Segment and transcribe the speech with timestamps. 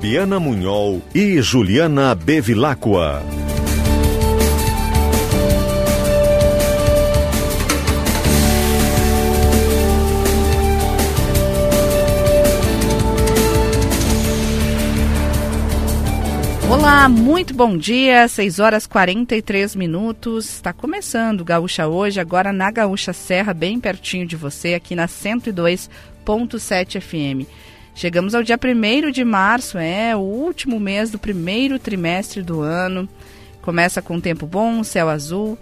[0.00, 3.22] Fabiana Munhol e Juliana Bevilacqua.
[16.70, 20.46] Olá, muito bom dia, 6 horas 43 minutos.
[20.46, 26.98] Está começando Gaúcha hoje, agora na Gaúcha Serra, bem pertinho de você, aqui na 102.7
[27.02, 27.46] FM.
[27.94, 33.08] Chegamos ao dia 1 de março, é o último mês do primeiro trimestre do ano.
[33.60, 35.58] Começa com tempo bom, céu azul.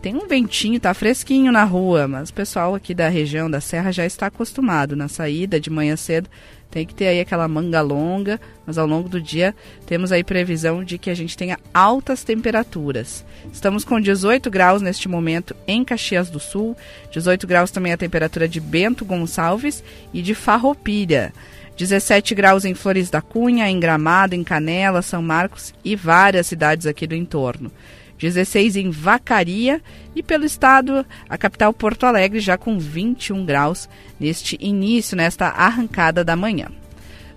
[0.00, 3.92] Tem um ventinho, tá fresquinho na rua, mas o pessoal aqui da região da Serra
[3.92, 4.96] já está acostumado.
[4.96, 6.28] Na saída de manhã cedo
[6.72, 9.54] tem que ter aí aquela manga longa, mas ao longo do dia
[9.86, 13.24] temos aí previsão de que a gente tenha altas temperaturas.
[13.52, 16.76] Estamos com 18 graus neste momento em Caxias do Sul,
[17.12, 21.32] 18 graus também a temperatura de Bento Gonçalves e de Farroupilha.
[21.76, 26.86] 17 graus em Flores da Cunha, em Gramado, em Canela, São Marcos e várias cidades
[26.86, 27.70] aqui do entorno.
[28.18, 29.82] 16 em Vacaria
[30.14, 33.88] e pelo estado, a capital Porto Alegre já com 21 graus
[34.20, 36.68] neste início, nesta arrancada da manhã.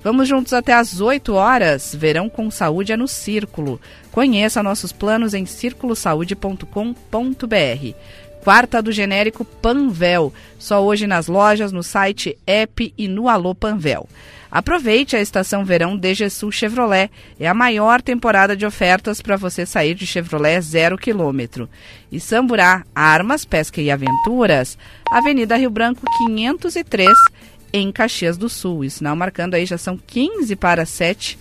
[0.06, 1.96] Vamos juntos até às 8 horas.
[1.96, 3.82] Verão com saúde é no Círculo.
[4.12, 7.96] Conheça nossos planos em circulosaude.com.br.
[8.46, 10.32] Quarta do genérico Panvel.
[10.60, 14.08] Só hoje nas lojas, no site, app e no Alô Panvel.
[14.52, 17.10] Aproveite a estação verão DG Sul Chevrolet.
[17.40, 21.68] É a maior temporada de ofertas para você sair de Chevrolet zero quilômetro.
[22.12, 24.78] E Samburá, Armas, Pesca e Aventuras,
[25.10, 27.10] Avenida Rio Branco 503,
[27.74, 28.86] em Caxias do Sul.
[28.86, 31.36] Isso não marcando aí, já são 15 para 7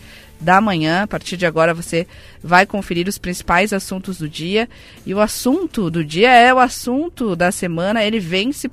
[0.44, 1.03] da manhã.
[1.03, 2.06] A partir de agora você
[2.43, 4.69] vai conferir os principais assuntos do dia.
[5.05, 8.69] E o assunto do dia é o assunto da semana, ele vem se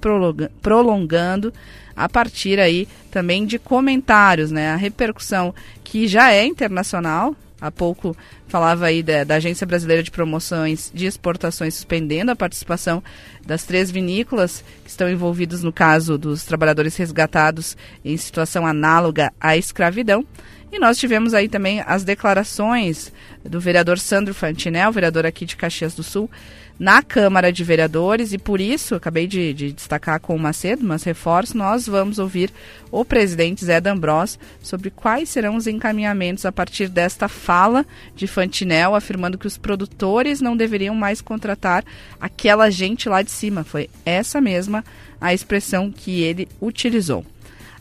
[0.61, 1.53] prolongando
[1.95, 4.71] a partir aí também de comentários, né?
[4.71, 7.35] A repercussão que já é internacional.
[7.61, 8.17] Há pouco
[8.47, 13.03] falava aí da, da, Agência Brasileira de Promoções de Exportações suspendendo a participação
[13.45, 19.55] das três vinícolas que estão envolvidas no caso dos trabalhadores resgatados em situação análoga à
[19.55, 20.25] escravidão.
[20.71, 23.11] E nós tivemos aí também as declarações
[23.43, 26.31] do vereador Sandro Fantinel, vereador aqui de Caxias do Sul,
[26.81, 31.03] na Câmara de Vereadores, e por isso, acabei de, de, destacar com o Macedo, mas
[31.03, 32.51] reforço, nós vamos ouvir
[32.89, 38.95] o presidente Zé D'Ambros sobre quais serão os encaminhamentos a partir desta fala de Fantinel,
[38.95, 41.85] afirmando que os produtores não deveriam mais contratar
[42.19, 43.63] aquela gente lá de cima.
[43.63, 44.83] Foi essa mesma
[45.21, 47.23] a expressão que ele utilizou.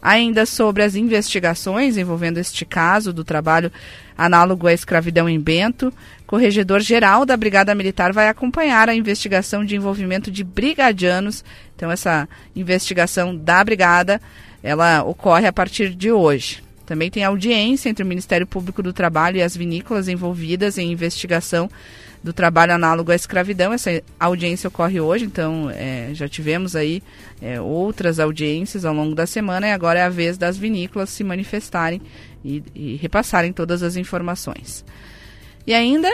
[0.02, 3.72] Ainda sobre as investigações envolvendo este caso do trabalho
[4.16, 5.90] análogo à escravidão em Bento,
[6.30, 11.44] corregedor-geral da Brigada Militar vai acompanhar a investigação de envolvimento de brigadianos.
[11.74, 14.20] Então, essa investigação da Brigada,
[14.62, 16.62] ela ocorre a partir de hoje.
[16.86, 21.68] Também tem audiência entre o Ministério Público do Trabalho e as vinícolas envolvidas em investigação
[22.22, 23.72] do trabalho análogo à escravidão.
[23.72, 27.02] Essa audiência ocorre hoje, então é, já tivemos aí
[27.42, 31.24] é, outras audiências ao longo da semana e agora é a vez das vinícolas se
[31.24, 32.00] manifestarem
[32.44, 34.84] e, e repassarem todas as informações.
[35.66, 36.08] E ainda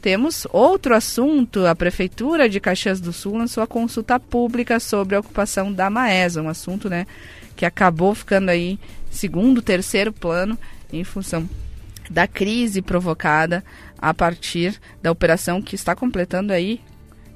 [0.00, 1.66] temos outro assunto.
[1.66, 6.42] A Prefeitura de Caxias do Sul lançou a consulta pública sobre a ocupação da Maesa,
[6.42, 7.06] um assunto né,
[7.56, 8.78] que acabou ficando aí
[9.10, 10.58] segundo, terceiro plano
[10.92, 11.48] em função
[12.10, 13.64] da crise provocada
[13.98, 16.80] a partir da operação que está completando aí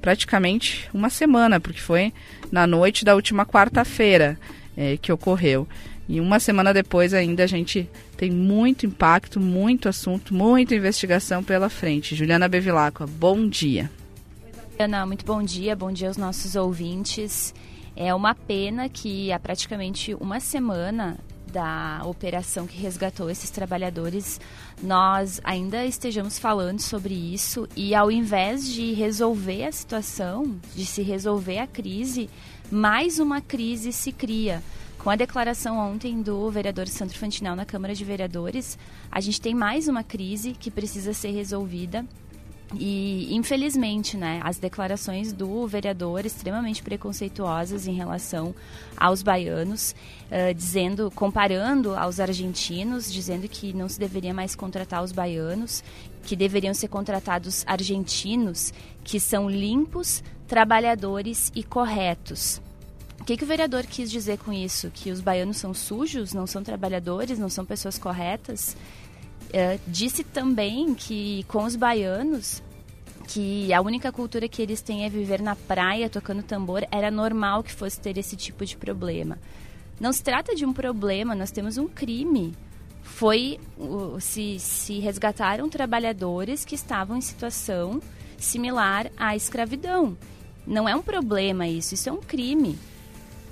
[0.00, 2.12] praticamente uma semana, porque foi
[2.50, 4.38] na noite da última quarta-feira
[4.76, 5.66] é, que ocorreu.
[6.08, 11.68] E uma semana depois ainda a gente tem muito impacto, muito assunto, muita investigação pela
[11.68, 12.14] frente.
[12.14, 13.90] Juliana Bevilacqua, bom dia.
[14.78, 17.54] Ana, muito bom dia, bom dia aos nossos ouvintes.
[17.96, 21.16] É uma pena que há praticamente uma semana
[21.54, 24.40] da operação que resgatou esses trabalhadores,
[24.82, 31.00] nós ainda estejamos falando sobre isso e ao invés de resolver a situação, de se
[31.00, 32.28] resolver a crise,
[32.72, 34.60] mais uma crise se cria.
[35.04, 38.78] Com a declaração ontem do vereador Sandro Fantinel na Câmara de Vereadores,
[39.12, 42.06] a gente tem mais uma crise que precisa ser resolvida
[42.74, 48.54] e, infelizmente, né, as declarações do vereador extremamente preconceituosas em relação
[48.96, 49.94] aos baianos,
[50.30, 55.84] uh, dizendo, comparando aos argentinos, dizendo que não se deveria mais contratar os baianos,
[56.22, 58.72] que deveriam ser contratados argentinos
[59.04, 62.62] que são limpos, trabalhadores e corretos.
[63.24, 64.90] O que, que o vereador quis dizer com isso?
[64.90, 68.76] Que os baianos são sujos, não são trabalhadores, não são pessoas corretas?
[69.44, 72.62] Uh, disse também que com os baianos
[73.26, 77.62] que a única cultura que eles têm é viver na praia tocando tambor, era normal
[77.62, 79.38] que fosse ter esse tipo de problema.
[79.98, 82.52] Não se trata de um problema, nós temos um crime.
[83.02, 83.58] Foi
[84.20, 88.02] se, se resgataram trabalhadores que estavam em situação
[88.36, 90.14] similar à escravidão.
[90.66, 92.78] Não é um problema isso, isso é um crime.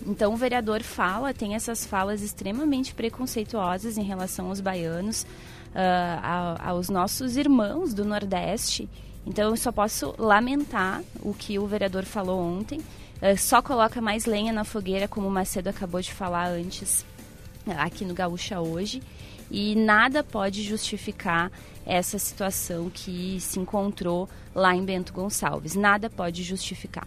[0.07, 6.89] Então o vereador fala, tem essas falas extremamente preconceituosas em relação aos baianos, uh, aos
[6.89, 8.89] nossos irmãos do Nordeste.
[9.25, 12.81] Então eu só posso lamentar o que o vereador falou ontem.
[13.21, 17.07] Uh, só coloca mais lenha na fogueira, como o Macedo acabou de falar antes,
[17.79, 19.01] aqui no Gaúcha hoje.
[19.51, 21.53] E nada pode justificar
[21.85, 25.75] essa situação que se encontrou lá em Bento Gonçalves.
[25.75, 27.07] Nada pode justificar.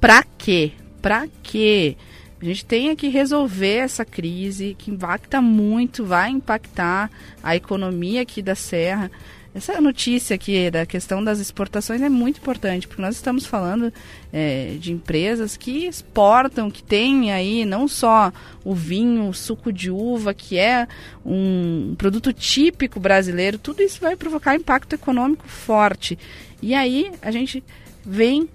[0.00, 0.72] Pra quê?
[1.02, 1.96] Pra quê?
[2.42, 7.08] A gente tem que resolver essa crise que impacta muito, vai impactar
[7.40, 9.12] a economia aqui da Serra.
[9.54, 13.92] Essa notícia aqui da questão das exportações é muito importante, porque nós estamos falando
[14.32, 18.32] é, de empresas que exportam, que têm aí não só
[18.64, 20.88] o vinho, o suco de uva, que é
[21.24, 26.18] um produto típico brasileiro, tudo isso vai provocar impacto econômico forte.
[26.60, 27.62] E aí a gente
[28.04, 28.48] vem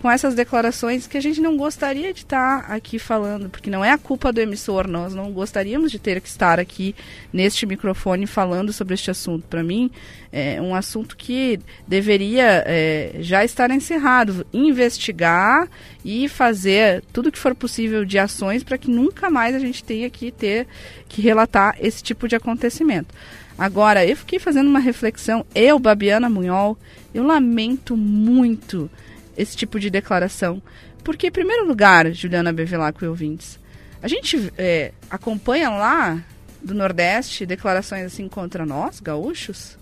[0.00, 3.90] com essas declarações que a gente não gostaria de estar aqui falando, porque não é
[3.90, 6.94] a culpa do emissor, nós não gostaríamos de ter que estar aqui
[7.30, 9.46] neste microfone falando sobre este assunto.
[9.46, 9.90] Para mim,
[10.32, 15.68] é um assunto que deveria é, já estar encerrado, investigar
[16.02, 20.08] e fazer tudo que for possível de ações para que nunca mais a gente tenha
[20.08, 20.66] que ter
[21.10, 23.14] que relatar esse tipo de acontecimento.
[23.58, 26.78] Agora, eu fiquei fazendo uma reflexão, eu, Babiana Munhol,
[27.12, 28.90] eu lamento muito
[29.40, 30.62] esse tipo de declaração.
[31.02, 33.58] Porque, em primeiro lugar, Juliana Bevilacqua e ouvintes,
[34.02, 36.22] a gente é, acompanha lá
[36.62, 39.78] do Nordeste declarações assim contra nós, gaúchos?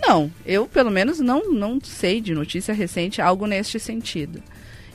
[0.00, 4.42] Não, eu pelo menos não, não sei de notícia recente algo neste sentido.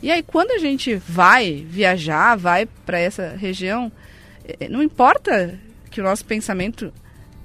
[0.02, 3.92] E aí, quando a gente vai viajar, vai para essa região,
[4.60, 5.58] é, não importa
[5.90, 6.94] que o nosso pensamento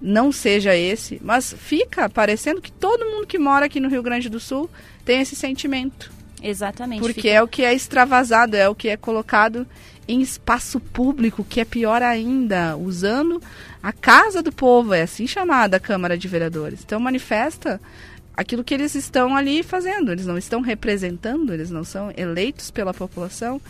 [0.02, 4.28] não seja esse, mas fica parecendo que todo mundo que mora aqui no Rio Grande
[4.28, 4.68] do Sul
[5.04, 6.10] tem esse sentimento.
[6.42, 7.00] Exatamente.
[7.00, 7.34] Porque fica...
[7.34, 9.66] é o que é extravasado, é o que é colocado
[10.08, 13.40] em espaço público, que é pior ainda, usando
[13.80, 16.80] a casa do povo, é assim chamada a Câmara de Vereadores.
[16.84, 17.80] Então manifesta
[18.36, 20.10] aquilo que eles estão ali fazendo.
[20.10, 23.60] Eles não estão representando, eles não são eleitos pela população.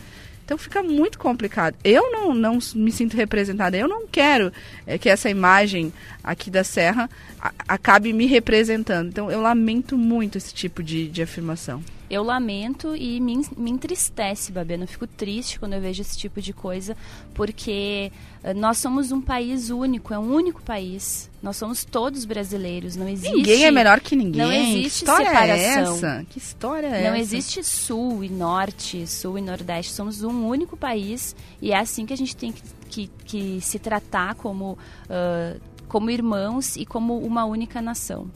[0.45, 1.75] Então fica muito complicado.
[1.83, 3.77] Eu não, não me sinto representada.
[3.77, 4.51] Eu não quero
[4.85, 5.93] é, que essa imagem
[6.23, 7.09] aqui da Serra
[7.39, 9.07] a, acabe me representando.
[9.07, 11.83] Então eu lamento muito esse tipo de, de afirmação.
[12.13, 14.83] Eu lamento e me, me entristece, Babiana.
[14.83, 16.95] Eu fico triste quando eu vejo esse tipo de coisa,
[17.33, 18.11] porque
[18.43, 21.27] uh, nós somos um país único, é um único país.
[21.41, 23.35] Nós somos todos brasileiros, não existe...
[23.35, 24.41] Ninguém é melhor que ninguém.
[24.41, 25.55] Não existe que história separação.
[25.55, 26.25] É essa?
[26.29, 27.09] Que história é não essa?
[27.09, 29.91] Não existe sul e norte, sul e nordeste.
[29.91, 33.79] Somos um único país e é assim que a gente tem que, que, que se
[33.79, 34.77] tratar como,
[35.09, 38.29] uh, como irmãos e como uma única nação.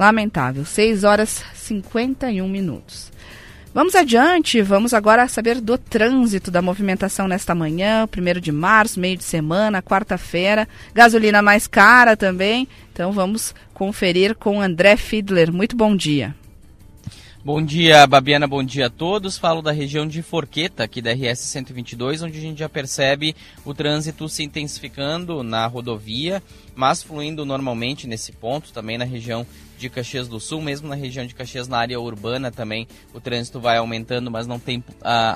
[0.00, 0.64] Lamentável.
[0.64, 3.12] 6 horas 51 minutos.
[3.74, 9.18] Vamos adiante, vamos agora saber do trânsito da movimentação nesta manhã, 1 de março, meio
[9.18, 10.66] de semana, quarta-feira.
[10.94, 12.66] Gasolina mais cara também.
[12.90, 15.52] Então vamos conferir com André Fiedler.
[15.52, 16.34] Muito bom dia.
[17.44, 19.36] Bom dia, Babiana, bom dia a todos.
[19.36, 23.74] Falo da região de Forqueta, aqui da RS 122, onde a gente já percebe o
[23.74, 26.42] trânsito se intensificando na rodovia,
[26.74, 29.46] mas fluindo normalmente nesse ponto, também na região
[29.80, 33.58] de Caxias do Sul, mesmo na região de Caxias, na área urbana também, o trânsito
[33.58, 34.84] vai aumentando, mas não tem uh,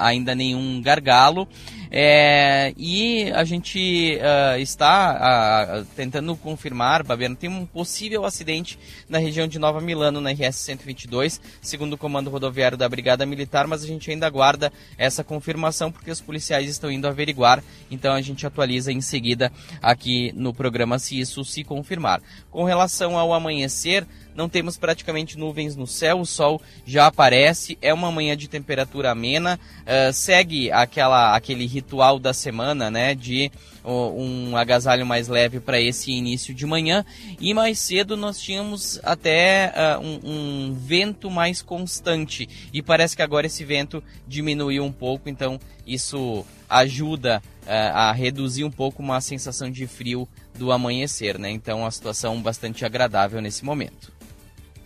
[0.00, 1.48] ainda nenhum gargalo.
[1.90, 9.18] É, e a gente uh, está uh, tentando confirmar, Babiano, tem um possível acidente na
[9.18, 13.82] região de Nova Milano, na RS 122, segundo o comando rodoviário da Brigada Militar, mas
[13.82, 18.46] a gente ainda aguarda essa confirmação porque os policiais estão indo averiguar, então a gente
[18.46, 22.20] atualiza em seguida aqui no programa se isso se confirmar.
[22.50, 27.92] Com relação ao amanhecer, não temos praticamente nuvens no céu, o sol já aparece, é
[27.92, 33.50] uma manhã de temperatura amena, uh, segue aquela, aquele ritual da semana, né, de
[33.84, 37.04] uh, um agasalho mais leve para esse início de manhã,
[37.40, 43.22] e mais cedo nós tínhamos até uh, um, um vento mais constante, e parece que
[43.22, 49.70] agora esse vento diminuiu um pouco, então isso ajuda a reduzir um pouco uma sensação
[49.70, 51.50] de frio do amanhecer, né?
[51.50, 54.12] Então a situação bastante agradável nesse momento.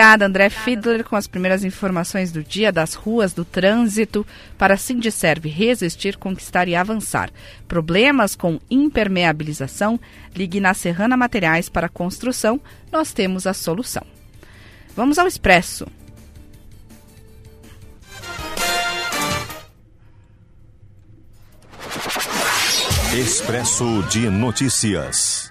[0.00, 4.24] Obrigada, André Fiedler, com as primeiras informações do dia das ruas, do trânsito,
[4.56, 7.32] para Sindicerve resistir, conquistar e avançar.
[7.66, 9.98] Problemas com impermeabilização?
[10.36, 12.60] Ligue na Serrana Materiais para Construção,
[12.92, 14.06] nós temos a solução.
[14.94, 15.84] Vamos ao Expresso.
[23.20, 25.47] Expresso de Notícias.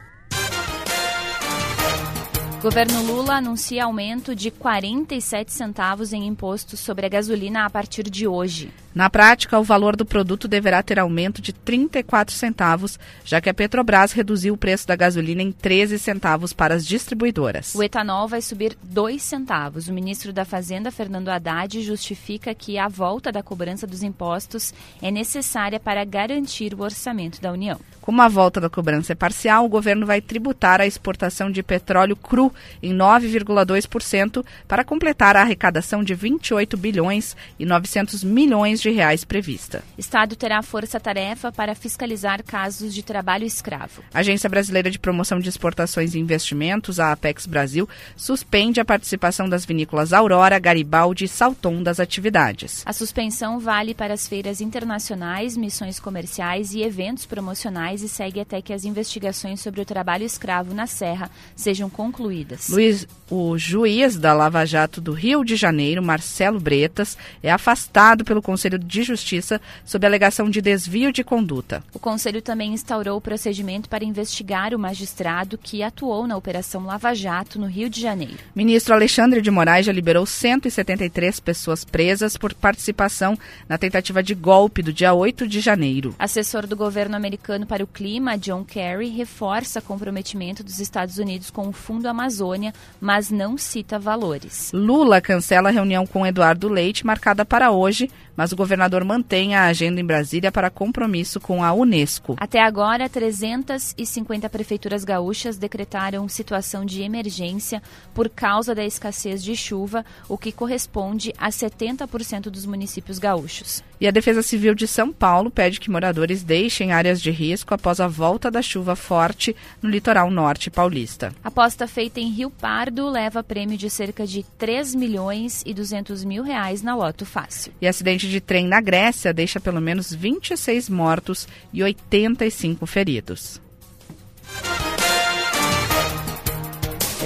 [2.67, 8.27] Governo Lula anuncia aumento de 47 centavos em impostos sobre a gasolina a partir de
[8.27, 8.74] hoje.
[8.98, 13.54] Na prática, o valor do produto deverá ter aumento de 34 centavos, já que a
[13.54, 17.75] Petrobras reduziu o preço da gasolina em 13 centavos para as distribuidoras.
[17.75, 19.88] O etanol vai subir 2 centavos.
[19.88, 25.12] O ministro da Fazenda, Fernando Haddad, justifica que a volta da cobrança dos impostos é
[25.12, 27.80] necessária para garantir o orçamento da União.
[28.01, 32.16] Como a volta da cobrança é parcial, o governo vai tributar a exportação de petróleo
[32.16, 39.24] cru em 9,2% para completar a arrecadação de 28 bilhões e 900 milhões de reais
[39.24, 39.84] prevista.
[39.98, 44.03] Estado terá força-tarefa para fiscalizar casos de trabalho escravo.
[44.13, 49.50] A Agência Brasileira de Promoção de Exportações e Investimentos, a Apex Brasil, suspende a participação
[49.50, 52.84] das vinícolas Aurora, Garibaldi e Salton das atividades.
[52.86, 58.62] A suspensão vale para as feiras internacionais, missões comerciais e eventos promocionais e segue até
[58.62, 62.70] que as investigações sobre o trabalho escravo na Serra sejam concluídas.
[62.70, 68.41] Luiz, o juiz da Lava Jato do Rio de Janeiro, Marcelo Bretas, é afastado pelo
[68.41, 71.84] Conselho de Justiça sob alegação de desvio de conduta.
[71.93, 77.13] O Conselho também instaurou o procedimento para investigar o magistrado que atuou na Operação Lava
[77.13, 78.38] Jato no Rio de Janeiro.
[78.55, 84.81] Ministro Alexandre de Moraes já liberou 173 pessoas presas por participação na tentativa de golpe
[84.81, 86.15] do dia 8 de janeiro.
[86.19, 91.67] Assessor do governo americano para o Clima, John Kerry, reforça comprometimento dos Estados Unidos com
[91.67, 94.72] o Fundo Amazônia, mas não cita valores.
[94.74, 99.66] Lula cancela a reunião com Eduardo Leite, marcada para hoje, mas o governador mantém a
[99.66, 102.36] agenda em Brasília para compromisso com a Unesco.
[102.38, 107.82] Até agora, 350 prefeituras gaúchas decretaram situação de emergência
[108.14, 113.84] por causa da escassez de chuva, o que corresponde a 70% dos municípios gaúchos.
[114.00, 118.00] E a Defesa Civil de São Paulo pede que moradores deixem áreas de risco após
[118.00, 121.34] a volta da chuva forte no litoral norte paulista.
[121.44, 126.44] Aposta feita em Rio Pardo leva prêmio de cerca de 3 milhões e 200 mil
[126.44, 127.74] reais na Loto Fácil.
[127.82, 133.60] E acidente de trem na Grécia deixa pelo menos 26 mortos e 85 feridos.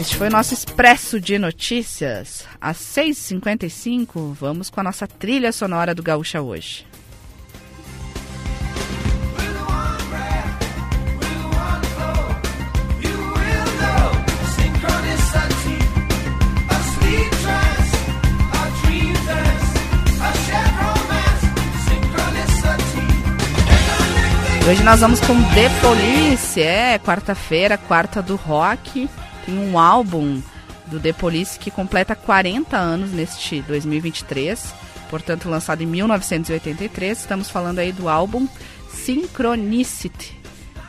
[0.01, 2.47] Este foi nosso Expresso de Notícias.
[2.59, 6.87] Às 6h55, vamos com a nossa trilha sonora do Gaúcha hoje.
[24.67, 29.07] Hoje nós vamos com The Police, é quarta-feira, quarta do rock.
[29.51, 30.41] Tem um álbum
[30.87, 34.73] do The Police que completa 40 anos neste 2023,
[35.09, 37.19] portanto lançado em 1983.
[37.19, 38.47] Estamos falando aí do álbum
[38.89, 40.39] Synchronicity.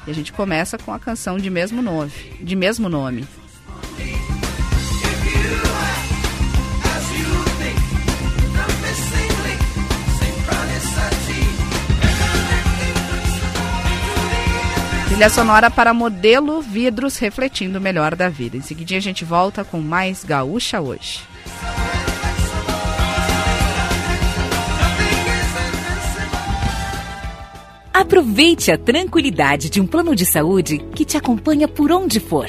[0.06, 3.26] E a gente começa com a canção de mesmo nome, de mesmo nome.
[15.12, 18.56] Trilha sonora para modelo vidros refletindo o melhor da vida.
[18.56, 21.20] Em seguida a gente volta com mais Gaúcha hoje.
[27.92, 32.48] Aproveite a tranquilidade de um plano de saúde que te acompanha por onde for.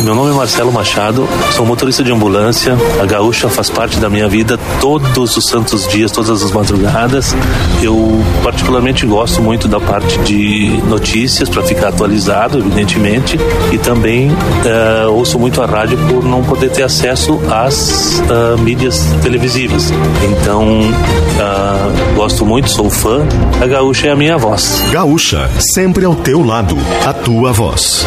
[0.00, 2.74] Meu nome é Marcelo Machado, sou motorista de ambulância.
[3.00, 7.36] A gaúcha faz parte da minha vida todos os santos dias, todas as madrugadas.
[7.82, 13.38] Eu particularmente gosto muito da parte de notícias para ficar atualizado, evidentemente,
[13.70, 19.06] e também uh, ouço muito a rádio por não poder ter acesso às uh, mídias
[19.22, 19.92] televisivas.
[20.24, 23.26] Então, uh, gosto muito, sou fã.
[23.60, 24.82] A gaúcha é a minha voz.
[24.90, 28.06] Gaúcha, sempre ao teu lado, a tua voz.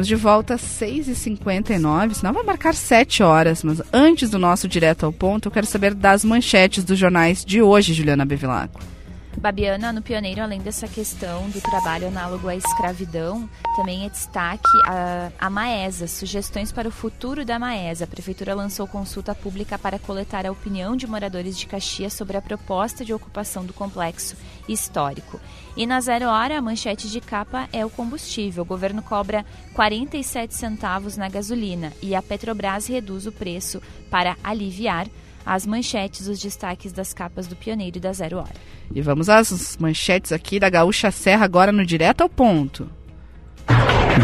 [0.09, 3.63] De volta às 6h59, senão vai marcar 7 horas.
[3.63, 7.61] Mas antes do nosso direto ao ponto, eu quero saber das manchetes dos jornais de
[7.61, 8.81] hoje, Juliana Bevilacqua.
[9.37, 15.31] Babiana, no Pioneiro, além dessa questão do trabalho análogo à escravidão, também é destaque a,
[15.39, 18.03] a Maesa, sugestões para o futuro da Maesa.
[18.03, 22.41] A Prefeitura lançou consulta pública para coletar a opinião de moradores de Caxias sobre a
[22.41, 24.35] proposta de ocupação do complexo
[24.67, 25.39] histórico.
[25.77, 28.63] E na zero hora, a manchete de capa é o combustível.
[28.63, 35.07] O governo cobra 47 centavos na gasolina e a Petrobras reduz o preço para aliviar
[35.49, 38.53] as manchetes, os destaques das capas do Pioneiro e da Zero Hora.
[38.93, 42.87] E vamos às manchetes aqui da Gaúcha Serra agora no Direto ao Ponto.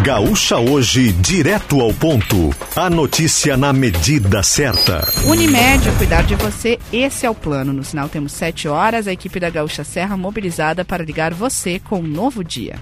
[0.03, 2.53] Gaúcha hoje, direto ao ponto.
[2.75, 5.03] A notícia na medida certa.
[5.25, 7.73] Unimed, cuidar de você, esse é o plano.
[7.73, 11.99] No sinal temos 7 horas, a equipe da Gaúcha Serra mobilizada para ligar você com
[11.99, 12.75] um novo dia.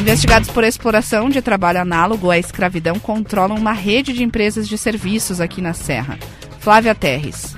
[0.00, 5.40] Investigados por exploração de trabalho análogo à escravidão controlam uma rede de empresas de serviços
[5.40, 6.18] aqui na Serra.
[6.64, 7.54] Flávia Terres.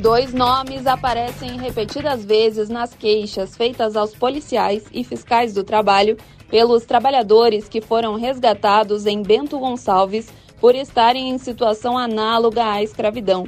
[0.00, 6.16] Dois nomes aparecem repetidas vezes nas queixas feitas aos policiais e fiscais do trabalho
[6.50, 10.28] pelos trabalhadores que foram resgatados em Bento Gonçalves
[10.60, 13.46] por estarem em situação análoga à escravidão.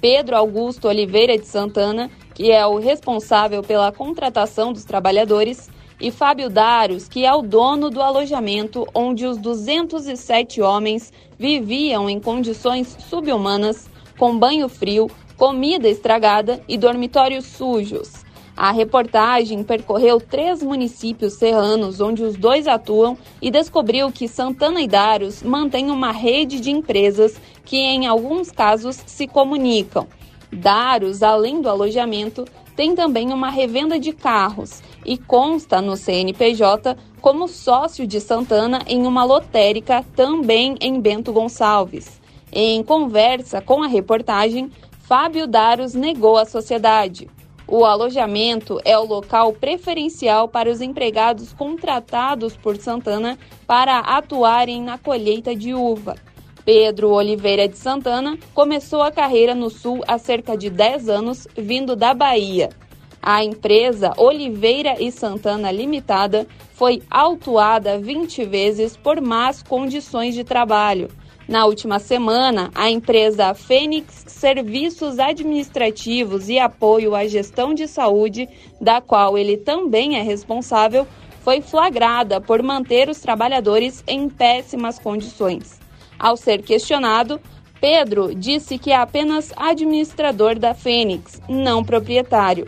[0.00, 5.70] Pedro Augusto Oliveira de Santana, que é o responsável pela contratação dos trabalhadores,
[6.02, 12.20] e Fábio Daros, que é o dono do alojamento onde os 207 homens viviam em
[12.20, 18.24] condições subhumanas, com banho frio, comida estragada e dormitórios sujos.
[18.56, 24.86] A reportagem percorreu três municípios serranos onde os dois atuam e descobriu que Santana e
[24.86, 30.06] Daros mantêm uma rede de empresas que, em alguns casos, se comunicam.
[30.52, 32.44] Daros, além do alojamento,
[32.76, 39.06] tem também uma revenda de carros e consta no CNPJ como sócio de Santana em
[39.06, 42.20] uma lotérica também em Bento Gonçalves.
[42.52, 47.28] Em conversa com a reportagem, Fábio Daros negou a sociedade.
[47.66, 54.98] O alojamento é o local preferencial para os empregados contratados por Santana para atuarem na
[54.98, 56.16] colheita de uva.
[56.64, 61.96] Pedro Oliveira de Santana começou a carreira no Sul há cerca de 10 anos, vindo
[61.96, 62.68] da Bahia.
[63.22, 71.08] A empresa Oliveira e Santana Limitada foi autuada 20 vezes por más condições de trabalho
[71.48, 78.48] na última semana, a empresa Fênix Serviços Administrativos e Apoio à Gestão de Saúde,
[78.80, 81.06] da qual ele também é responsável,
[81.42, 85.80] foi flagrada por manter os trabalhadores em péssimas condições.
[86.18, 87.40] Ao ser questionado,
[87.80, 92.66] Pedro disse que é apenas administrador da Fênix, não proprietário.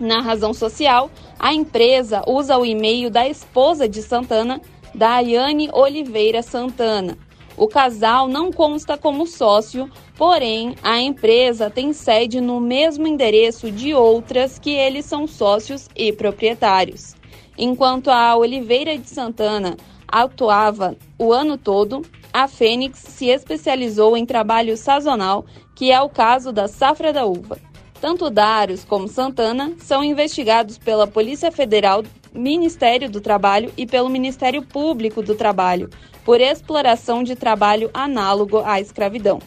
[0.00, 4.60] Na razão social, a empresa usa o e-mail da esposa de Santana,
[4.94, 7.18] Daiane Oliveira Santana.
[7.56, 13.92] O casal não consta como sócio, porém a empresa tem sede no mesmo endereço de
[13.92, 17.16] outras que eles são sócios e proprietários.
[17.56, 24.76] Enquanto a Oliveira de Santana atuava o ano todo, a Fênix se especializou em trabalho
[24.76, 27.58] sazonal, que é o caso da safra da uva.
[28.00, 34.62] Tanto Darius como Santana são investigados pela Polícia Federal, Ministério do Trabalho e pelo Ministério
[34.62, 35.90] Público do Trabalho
[36.24, 39.40] por exploração de trabalho análogo à escravidão.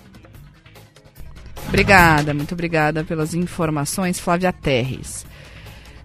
[1.68, 5.26] Obrigada, muito obrigada pelas informações, Flávia Terres.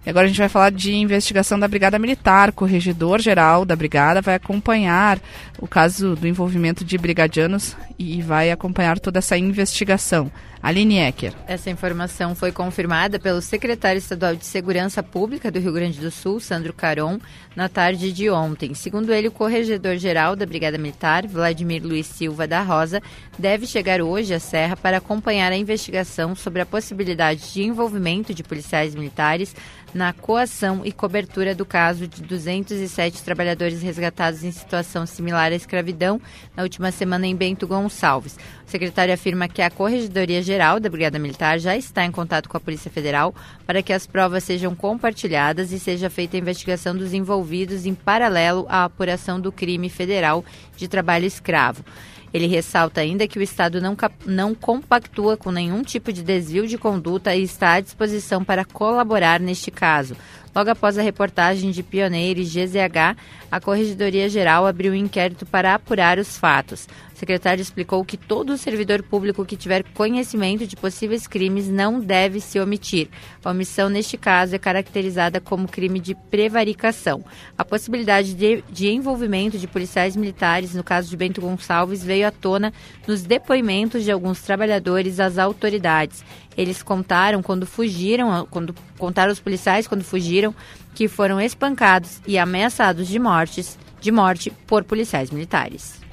[0.07, 2.47] E agora a gente vai falar de investigação da Brigada Militar.
[2.47, 5.19] O corregedor-geral da Brigada vai acompanhar
[5.59, 10.31] o caso do envolvimento de brigadianos e vai acompanhar toda essa investigação.
[10.61, 11.33] Aline Ecker.
[11.47, 16.39] Essa informação foi confirmada pelo secretário estadual de Segurança Pública do Rio Grande do Sul,
[16.39, 17.19] Sandro Caron,
[17.55, 18.73] na tarde de ontem.
[18.73, 23.01] Segundo ele, o corregedor-geral da Brigada Militar, Vladimir Luiz Silva da Rosa,
[23.37, 28.43] deve chegar hoje à Serra para acompanhar a investigação sobre a possibilidade de envolvimento de
[28.43, 29.55] policiais militares
[29.93, 36.21] na coação e cobertura do caso de 207 trabalhadores resgatados em situação similar à escravidão
[36.55, 38.37] na última semana em Bento Gonçalves.
[38.65, 42.57] O secretário afirma que a Corregedoria Geral da Brigada Militar já está em contato com
[42.57, 43.33] a Polícia Federal
[43.65, 48.65] para que as provas sejam compartilhadas e seja feita a investigação dos envolvidos em paralelo
[48.69, 50.43] à apuração do crime federal
[50.75, 51.83] de trabalho escravo.
[52.33, 56.77] Ele ressalta ainda que o Estado não, não compactua com nenhum tipo de desvio de
[56.77, 60.15] conduta e está à disposição para colaborar neste caso.
[60.55, 63.15] Logo após a reportagem de Pioneiro e GZH,
[63.51, 66.87] a Corregedoria Geral abriu um inquérito para apurar os fatos.
[67.17, 72.59] Secretário explicou que todo servidor público que tiver conhecimento de possíveis crimes não deve se
[72.59, 73.09] omitir.
[73.43, 77.25] A omissão, neste caso, é caracterizada como crime de prevaricação.
[77.57, 82.29] A possibilidade de, de envolvimento de policiais militares, no caso de Bento Gonçalves, veio à
[82.29, 82.71] tona
[83.07, 86.23] nos depoimentos de alguns trabalhadores às autoridades.
[86.55, 90.53] Eles contaram quando fugiram, quando contaram os policiais quando fugiram,
[90.93, 96.05] que foram espancados e ameaçados de mortes, de morte por policiais militares.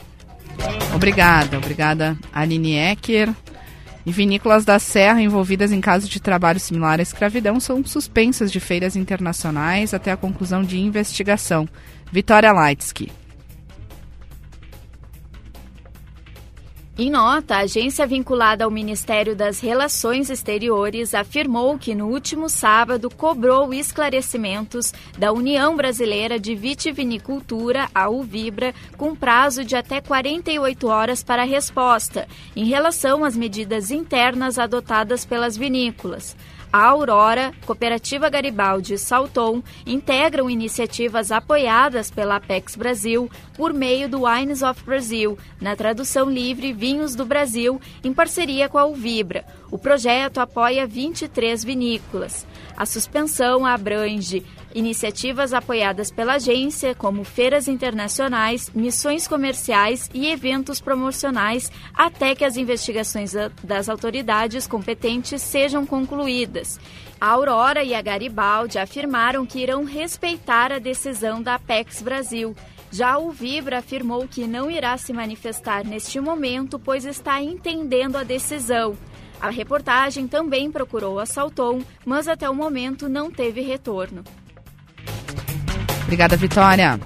[0.95, 3.33] Obrigada, obrigada Aline Ecker.
[4.07, 8.61] E vinícolas da Serra envolvidas em casos de trabalho similar à escravidão são suspensas de
[8.61, 11.67] feiras internacionais até a conclusão de investigação.
[12.13, 13.11] Vitória Leitsky.
[16.97, 23.11] Em nota, a agência vinculada ao Ministério das Relações Exteriores afirmou que no último sábado
[23.11, 31.21] cobrou esclarecimentos da União Brasileira de Vitivinicultura, a UVIBRA, com prazo de até 48 horas
[31.21, 36.37] para resposta, em relação às medidas internas adotadas pelas vinícolas.
[36.75, 44.25] A Aurora, Cooperativa Garibaldi e Salton integram iniciativas apoiadas pela Apex Brasil por meio do
[44.25, 49.45] Wines of Brazil, na tradução livre Vinhos do Brasil, em parceria com a Uvibra.
[49.71, 52.45] O projeto apoia 23 vinícolas.
[52.77, 61.71] A suspensão abrange iniciativas apoiadas pela agência, como feiras internacionais, missões comerciais e eventos promocionais,
[61.95, 63.33] até que as investigações
[63.63, 66.81] das autoridades competentes sejam concluídas.
[67.21, 72.57] A Aurora e a Garibaldi afirmaram que irão respeitar a decisão da Apex Brasil.
[72.91, 78.25] Já o Vibra afirmou que não irá se manifestar neste momento, pois está entendendo a
[78.25, 78.97] decisão.
[79.41, 84.25] A reportagem também procurou a Salton, mas até o momento não teve retorno.
[86.05, 86.99] Obrigada, Vitória.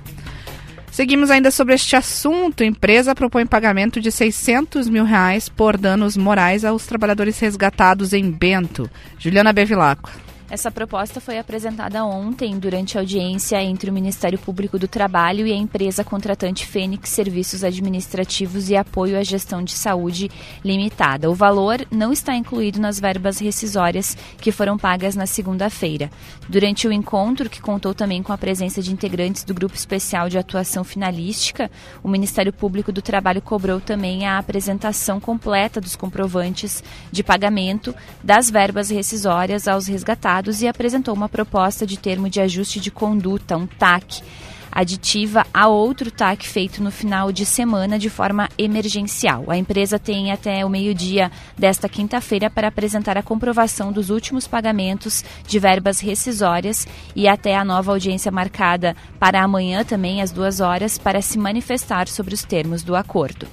[0.91, 2.65] Seguimos ainda sobre este assunto.
[2.65, 8.91] Empresa propõe pagamento de 600 mil reais por danos morais aos trabalhadores resgatados em Bento.
[9.19, 10.28] Juliana Bevilacqua.
[10.51, 15.53] Essa proposta foi apresentada ontem durante a audiência entre o Ministério Público do Trabalho e
[15.53, 20.31] a empresa contratante Fênix Serviços Administrativos e Apoio à Gestão de Saúde
[20.65, 21.31] Limitada.
[21.31, 26.11] O valor não está incluído nas verbas rescisórias que foram pagas na segunda-feira.
[26.49, 30.39] Durante o encontro, que contou também com a presença de integrantes do Grupo Especial de
[30.39, 31.71] Atuação Finalística,
[32.03, 36.83] o Ministério Público do Trabalho cobrou também a apresentação completa dos comprovantes
[37.13, 42.81] de pagamento das verbas rescisórias aos resgatados e apresentou uma proposta de termo de ajuste
[42.81, 44.23] de conduta, um TAC,
[44.71, 49.45] aditiva a outro TAC feito no final de semana de forma emergencial.
[49.49, 55.25] A empresa tem até o meio-dia desta quinta-feira para apresentar a comprovação dos últimos pagamentos
[55.47, 60.97] de verbas rescisórias e até a nova audiência marcada para amanhã também às duas horas
[60.97, 63.49] para se manifestar sobre os termos do acordo.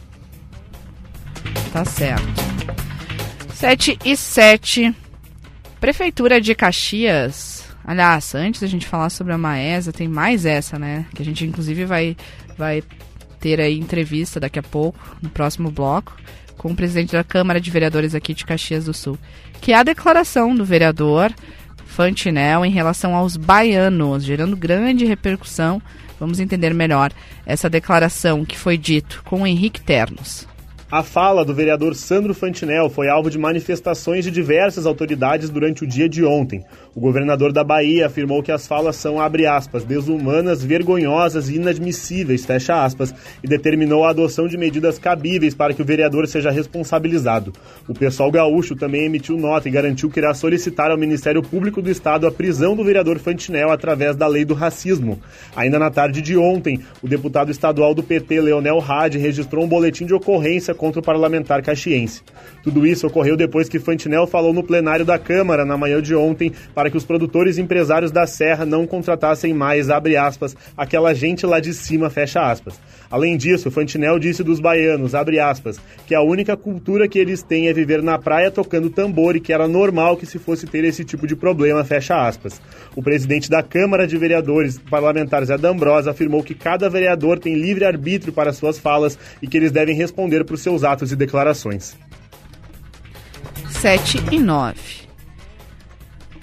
[1.71, 2.45] Tá certo.
[3.53, 5.04] 7 e 7.
[5.85, 7.63] Prefeitura de Caxias.
[7.85, 11.05] Aliás, antes da gente falar sobre a Maesa, tem mais essa, né?
[11.13, 12.17] Que a gente inclusive vai,
[12.57, 12.81] vai
[13.39, 16.17] ter aí entrevista daqui a pouco, no próximo bloco,
[16.57, 19.15] com o presidente da Câmara de Vereadores aqui de Caxias do Sul,
[19.61, 21.31] que é a declaração do vereador
[21.85, 25.79] Fantinel em relação aos baianos, gerando grande repercussão.
[26.19, 27.11] Vamos entender melhor
[27.45, 30.47] essa declaração que foi dito com o Henrique Ternos.
[30.95, 35.87] A fala do vereador Sandro Fantinel foi alvo de manifestações de diversas autoridades durante o
[35.87, 36.63] dia de ontem.
[36.95, 42.45] O governador da Bahia afirmou que as falas são, abre aspas, desumanas, vergonhosas e inadmissíveis,
[42.45, 47.51] fecha aspas, e determinou a adoção de medidas cabíveis para que o vereador seja responsabilizado.
[47.85, 51.89] O pessoal gaúcho também emitiu nota e garantiu que irá solicitar ao Ministério Público do
[51.89, 55.19] Estado a prisão do vereador Fantinel através da lei do racismo.
[55.53, 60.05] Ainda na tarde de ontem, o deputado estadual do PT, Leonel Hadi, registrou um boletim
[60.05, 62.21] de ocorrência contra o parlamentar caxiense.
[62.63, 66.53] Tudo isso ocorreu depois que Fantinel falou no plenário da Câmara na manhã de ontem
[66.73, 71.15] para para que os produtores e empresários da Serra não contratassem mais, abre aspas, aquela
[71.15, 72.79] gente lá de cima, fecha aspas.
[73.09, 77.69] Além disso, Fantinel disse dos baianos, abre aspas, que a única cultura que eles têm
[77.69, 81.03] é viver na praia tocando tambor e que era normal que se fosse ter esse
[81.03, 82.61] tipo de problema, fecha aspas.
[82.95, 85.55] O presidente da Câmara de Vereadores Parlamentares, Zé
[86.07, 90.45] afirmou que cada vereador tem livre arbítrio para suas falas e que eles devem responder
[90.45, 91.97] por seus atos e declarações.
[93.71, 95.04] 7 e 9.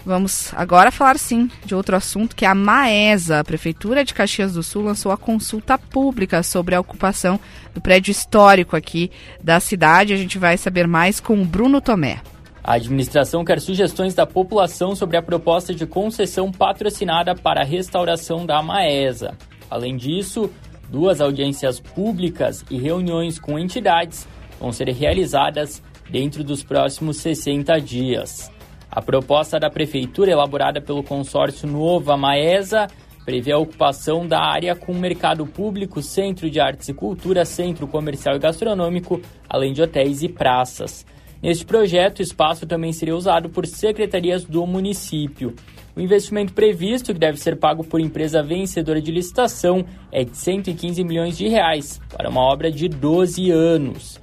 [0.04, 3.38] Vamos agora falar sim de outro assunto que é a Maesa.
[3.38, 7.38] A Prefeitura de Caxias do Sul lançou a consulta pública sobre a ocupação
[7.72, 10.12] do prédio histórico aqui da cidade.
[10.12, 12.20] A gente vai saber mais com o Bruno Tomé.
[12.64, 18.44] A administração quer sugestões da população sobre a proposta de concessão patrocinada para a restauração
[18.44, 19.36] da Maesa.
[19.70, 20.50] Além disso,
[20.88, 24.26] duas audiências públicas e reuniões com entidades
[24.60, 28.50] vão ser realizadas dentro dos próximos 60 dias.
[28.94, 32.88] A proposta da prefeitura, elaborada pelo consórcio Nova Maesa,
[33.24, 38.36] prevê a ocupação da área com mercado público, centro de artes e cultura, centro comercial
[38.36, 41.06] e gastronômico, além de hotéis e praças.
[41.42, 45.56] Neste projeto, o espaço também seria usado por secretarias do município.
[45.96, 51.02] O investimento previsto, que deve ser pago por empresa vencedora de licitação, é de 115
[51.02, 54.20] milhões de reais para uma obra de 12 anos.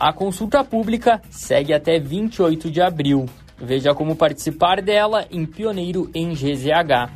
[0.00, 3.26] A consulta pública segue até 28 de abril.
[3.58, 7.10] Veja como participar dela em Pioneiro em GZH.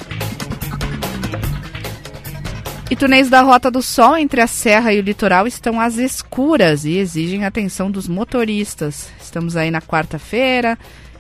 [2.91, 6.85] E túneis da Rota do Sol entre a Serra e o litoral estão às escuras
[6.85, 9.13] e exigem atenção dos motoristas.
[9.21, 10.77] Estamos aí na quarta-feira,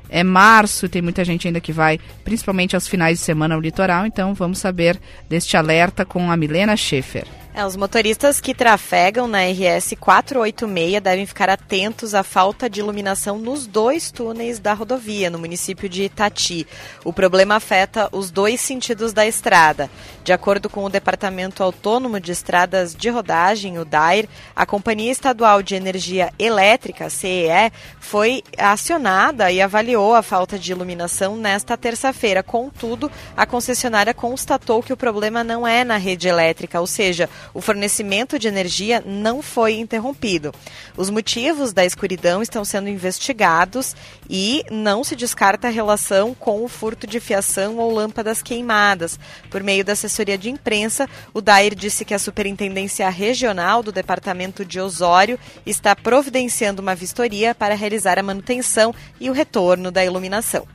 [0.08, 4.04] é março, tem muita gente ainda que vai, principalmente aos finais de semana, ao litoral,
[4.04, 7.24] então vamos saber deste alerta com a Milena Schaefer.
[7.52, 13.38] É, os motoristas que trafegam na RS 486 devem ficar atentos à falta de iluminação
[13.38, 16.64] nos dois túneis da rodovia, no município de Itati.
[17.04, 19.90] O problema afeta os dois sentidos da estrada.
[20.22, 25.60] De acordo com o Departamento Autônomo de Estradas de Rodagem, o DAIR, a Companhia Estadual
[25.60, 32.44] de Energia Elétrica, CEE, foi acionada e avaliou a falta de iluminação nesta terça-feira.
[32.44, 37.60] Contudo, a concessionária constatou que o problema não é na rede elétrica, ou seja, o
[37.60, 40.52] fornecimento de energia não foi interrompido.
[40.96, 43.94] Os motivos da escuridão estão sendo investigados
[44.28, 49.18] e não se descarta a relação com o furto de fiação ou lâmpadas queimadas.
[49.50, 54.64] Por meio da assessoria de imprensa, o Dair disse que a Superintendência Regional do Departamento
[54.64, 60.66] de Osório está providenciando uma vistoria para realizar a manutenção e o retorno da iluminação.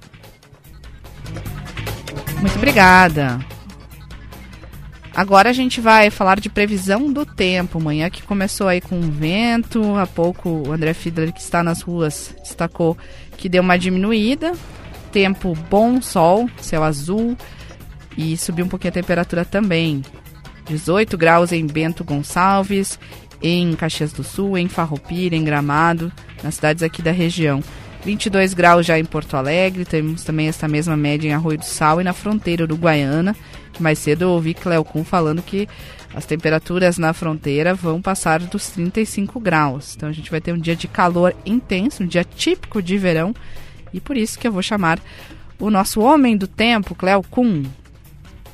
[2.40, 3.40] Muito obrigada.
[5.16, 7.80] Agora a gente vai falar de previsão do tempo.
[7.80, 12.36] Manhã que começou aí com vento, há pouco o André Fiedler, que está nas ruas,
[12.44, 12.98] destacou
[13.38, 14.52] que deu uma diminuída.
[15.14, 17.38] Tempo bom, sol, céu azul
[18.18, 20.04] e subiu um pouquinho a temperatura também.
[20.68, 23.00] 18 graus em Bento Gonçalves,
[23.42, 26.12] em Caxias do Sul, em Farroupilha, em Gramado,
[26.44, 27.64] nas cidades aqui da região.
[28.06, 32.00] 22 graus já em Porto Alegre, temos também essa mesma média em Arroio do Sal
[32.00, 33.36] e na fronteira uruguaiana.
[33.80, 35.68] Mais cedo eu ouvi Cleocum falando que
[36.14, 39.96] as temperaturas na fronteira vão passar dos 35 graus.
[39.96, 43.34] Então a gente vai ter um dia de calor intenso, um dia típico de verão.
[43.92, 45.00] E por isso que eu vou chamar
[45.60, 47.64] o nosso homem do tempo, Cleocum.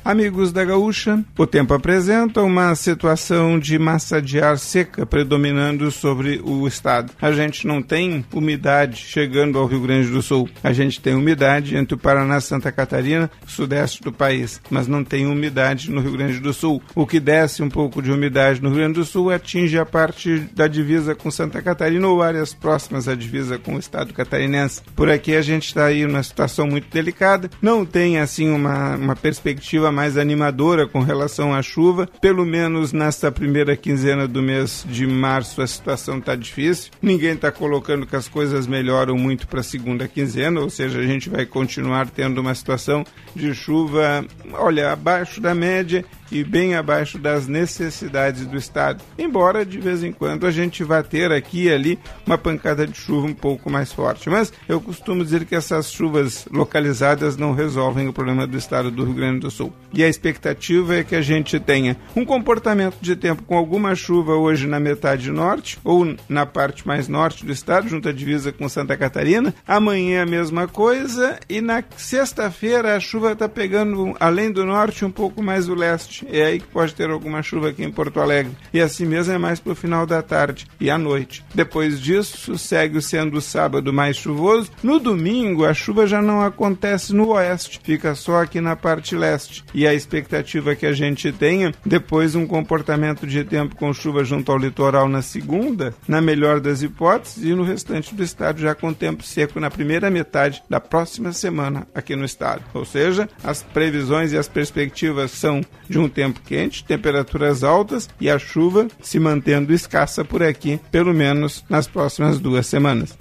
[0.04, 6.40] Amigos da Gaúcha, o tempo apresenta uma situação de massa de ar seca predominando sobre
[6.42, 7.12] o estado.
[7.22, 10.48] A gente não tem umidade chegando ao Rio Grande do Sul.
[10.60, 15.04] A gente tem umidade entre o Paraná e Santa Catarina, sudeste do país, mas não
[15.04, 16.82] tem umidade no Rio Grande do Sul.
[16.96, 20.36] O que desce um pouco de umidade no Rio Grande do Sul atinge a parte
[20.52, 24.82] da divisa com Santa Catarina ou áreas próximas à divisa com o estado catarinense.
[24.96, 27.48] Por aqui a gente está aí numa situação muito delicada.
[27.62, 32.08] Não tem assim uma, uma perspectiva mais animadora com relação à chuva.
[32.20, 36.90] Pelo menos nesta primeira quinzena do mês de março a situação está difícil.
[37.00, 41.06] Ninguém está colocando que as coisas melhoram muito para a segunda quinzena, ou seja, a
[41.06, 47.18] gente vai continuar tendo uma situação de chuva, olha, abaixo da média e bem abaixo
[47.18, 49.04] das necessidades do estado.
[49.18, 52.96] Embora de vez em quando a gente vá ter aqui e ali uma pancada de
[52.96, 58.08] chuva um pouco mais forte, mas eu costumo dizer que essas chuvas localizadas não resolvem
[58.08, 59.72] o problema do estado do Rio Grande do Sul.
[59.92, 64.34] E a expectativa é que a gente tenha um comportamento de tempo com alguma chuva
[64.34, 68.68] hoje na metade norte ou na parte mais norte do estado, junto à divisa com
[68.68, 69.54] Santa Catarina.
[69.66, 75.10] Amanhã a mesma coisa e na sexta-feira a chuva está pegando além do norte um
[75.10, 78.56] pouco mais o leste é aí que pode ter alguma chuva aqui em Porto Alegre.
[78.72, 81.44] E assim mesmo é mais para o final da tarde e à noite.
[81.54, 84.70] Depois disso, segue sendo o sábado mais chuvoso.
[84.82, 89.64] No domingo, a chuva já não acontece no oeste, fica só aqui na parte leste.
[89.74, 94.50] E a expectativa que a gente tenha, depois um comportamento de tempo com chuva junto
[94.50, 98.92] ao litoral na segunda, na melhor das hipóteses, e no restante do estado já com
[98.92, 102.62] tempo seco na primeira metade da próxima semana aqui no estado.
[102.74, 108.30] Ou seja, as previsões e as perspectivas são de um tempo quente, temperaturas altas e
[108.30, 113.16] a chuva se mantendo escassa por aqui, pelo menos nas próximas duas semanas.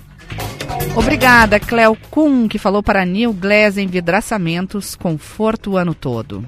[0.96, 6.48] Obrigada, Cleo Kuhn, que falou para Neil Glass em vidraçamentos, conforto o ano todo.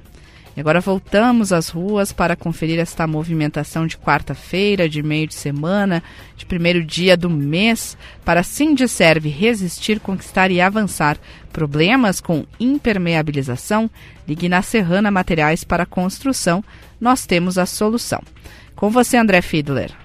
[0.56, 6.04] E agora voltamos às ruas para conferir esta movimentação de quarta-feira, de meio de semana,
[6.38, 11.18] de primeiro dia do mês, para assim de serve resistir, conquistar e avançar.
[11.52, 13.90] Problemas com impermeabilização?
[14.28, 16.64] Ligue na Serrana Materiais para Construção.
[17.02, 18.22] Nós temos a solução.
[18.76, 20.03] Com você, André Fiedler.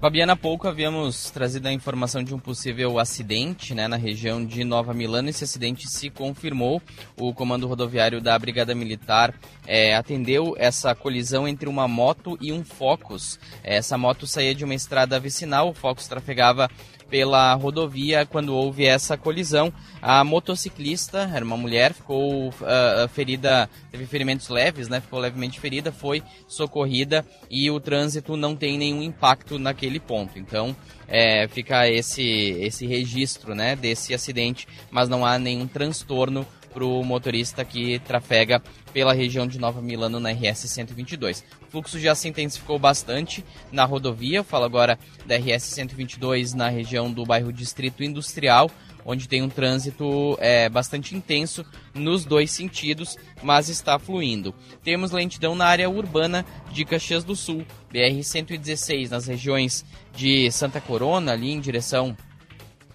[0.00, 4.64] Fabiana, há pouco havíamos trazido a informação de um possível acidente né, na região de
[4.64, 5.28] Nova Milano.
[5.28, 6.80] Esse acidente se confirmou.
[7.18, 9.34] O comando rodoviário da Brigada Militar
[9.66, 13.38] é, atendeu essa colisão entre uma moto e um Focus.
[13.62, 16.70] Essa moto saía de uma estrada vicinal, o Focus trafegava
[17.10, 19.72] pela rodovia quando houve essa colisão.
[20.00, 25.00] A motociclista, era uma mulher, ficou uh, ferida, teve ferimentos leves, né?
[25.00, 30.38] Ficou levemente ferida, foi socorrida e o trânsito não tem nenhum impacto naquele ponto.
[30.38, 30.74] Então,
[31.08, 32.22] é, fica esse
[32.60, 38.62] esse registro, né, desse acidente, mas não há nenhum transtorno para o motorista que trafega
[38.92, 41.44] pela região de Nova Milano na RS 122.
[41.62, 47.12] O fluxo já se intensificou bastante na rodovia, falo agora da RS 122 na região
[47.12, 48.70] do bairro Distrito Industrial,
[49.04, 54.54] onde tem um trânsito é, bastante intenso nos dois sentidos, mas está fluindo.
[54.82, 61.32] Temos lentidão na área urbana de Caxias do Sul, BR-116, nas regiões de Santa Corona,
[61.32, 62.16] ali em direção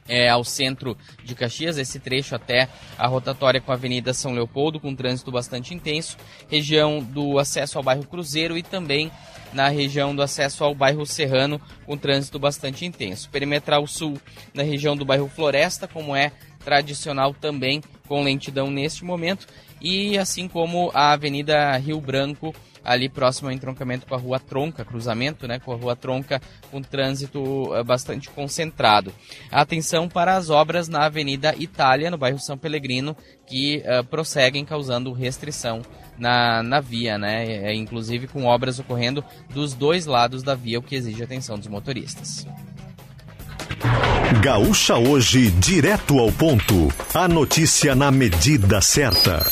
[0.07, 4.79] é, ao centro de Caxias, esse trecho até a rotatória com a Avenida São Leopoldo,
[4.79, 6.17] com trânsito bastante intenso,
[6.49, 9.11] região do acesso ao bairro Cruzeiro e também
[9.51, 13.29] na região do acesso ao bairro Serrano, com trânsito bastante intenso.
[13.29, 14.19] Perimetral Sul,
[14.53, 16.31] na região do bairro Floresta, como é
[16.63, 19.47] tradicional também, com lentidão neste momento,
[19.85, 24.83] e assim como a Avenida Rio Branco, ali próximo ao entroncamento com a Rua Tronca,
[24.83, 29.13] cruzamento né, com a Rua Tronca, com trânsito uh, bastante concentrado.
[29.51, 35.13] Atenção para as obras na Avenida Itália, no bairro São Pellegrino, que uh, prosseguem causando
[35.13, 35.83] restrição
[36.17, 37.45] na, na via, né?
[37.45, 41.67] É, inclusive com obras ocorrendo dos dois lados da via, o que exige atenção dos
[41.67, 42.47] motoristas.
[44.41, 46.91] Gaúcha hoje, direto ao ponto.
[47.13, 49.45] A notícia na medida certa.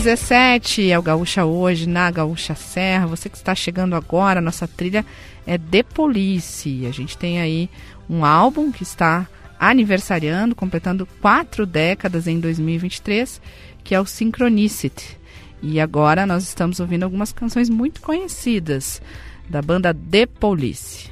[0.00, 3.06] 717 é o Gaúcha hoje, na Gaúcha Serra.
[3.06, 5.04] Você que está chegando agora, nossa trilha
[5.46, 6.86] é The Police.
[6.86, 7.68] A gente tem aí
[8.08, 9.28] um álbum que está
[9.58, 13.42] aniversariando, completando quatro décadas em 2023,
[13.84, 15.18] que é o Synchronicity.
[15.62, 19.02] E agora nós estamos ouvindo algumas canções muito conhecidas
[19.50, 21.10] da banda The Police.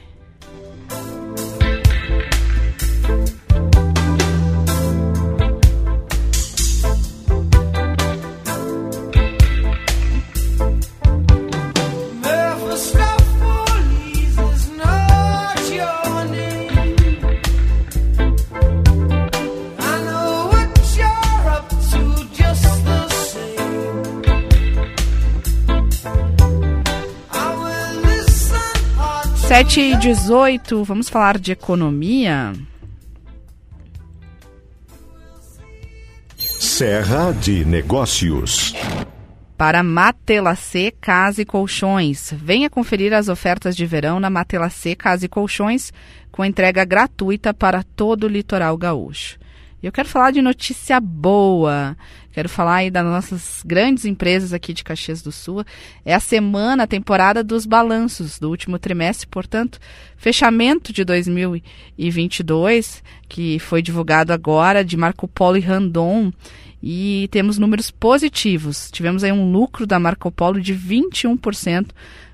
[29.59, 32.53] 7 e 18, vamos falar de economia.
[36.37, 38.73] Serra de Negócios.
[39.57, 42.33] Para Matelacê Casa e Colchões.
[42.37, 45.93] Venha conferir as ofertas de verão na Matelacê Casa e Colchões,
[46.31, 49.41] com entrega gratuita para todo o litoral gaúcho.
[49.83, 51.97] E eu quero falar de notícia boa.
[52.33, 55.65] Quero falar aí das nossas grandes empresas aqui de Caxias do Sul.
[56.05, 59.79] É a semana, a temporada dos balanços do último trimestre, portanto,
[60.17, 66.33] fechamento de 2022, que foi divulgado agora de Marco Polo e Randon.
[66.83, 68.91] E temos números positivos.
[68.91, 71.89] Tivemos aí um lucro da Marco Polo de 21%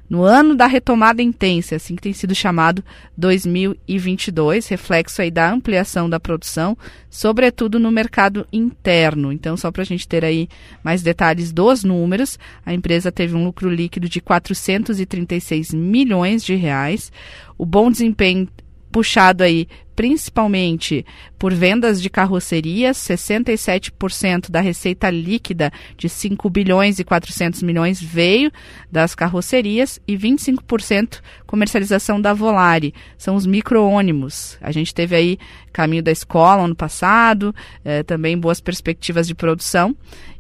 [0.09, 2.85] no ano da retomada intensa, assim que tem sido chamado
[3.17, 6.77] 2022, reflexo aí da ampliação da produção,
[7.09, 9.33] sobretudo no mercado interno.
[9.33, 10.49] Então, só para a gente ter aí
[10.83, 17.11] mais detalhes dos números, a empresa teve um lucro líquido de 436 milhões de reais.
[17.57, 18.49] O bom desempenho
[18.93, 21.05] puxado aí principalmente
[21.45, 28.51] por vendas de carrocerias, 67% da receita líquida de 5 bilhões e 400 milhões veio
[28.91, 34.57] das carrocerias e 25% comercialização da Volare, são os micro-ônibus.
[34.59, 35.39] A gente teve aí
[35.71, 39.95] caminho da escola ano passado, eh, também boas perspectivas de produção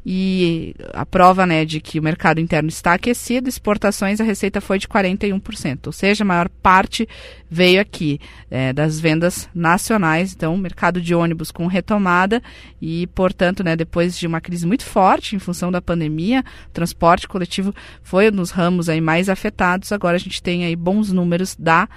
[0.07, 4.79] e a prova né, de que o mercado interno está aquecido, exportações, a receita foi
[4.79, 7.09] de 41%, ou seja, a maior parte
[7.51, 12.43] veio aqui é, das vendas nacionais, então mercado de ônibus com retomada
[12.81, 17.29] e, portanto, né, depois de uma crise muito forte em função da pandemia, o transporte
[17.29, 21.89] coletivo foi dos ramos aí mais afetados, agora a gente tem aí bons números da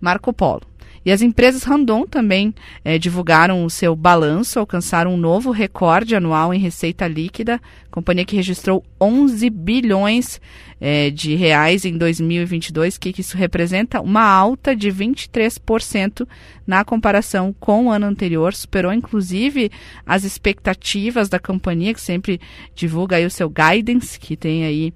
[0.00, 0.69] Marco Polo.
[1.04, 6.52] E as empresas Randon também é, divulgaram o seu balanço, alcançaram um novo recorde anual
[6.52, 10.40] em receita líquida, companhia que registrou 11 bilhões
[10.78, 16.28] é, de reais em 2022, que, que isso representa uma alta de 23%
[16.66, 19.70] na comparação com o ano anterior, superou inclusive
[20.04, 22.38] as expectativas da companhia, que sempre
[22.74, 24.92] divulga aí o seu guidance, que tem aí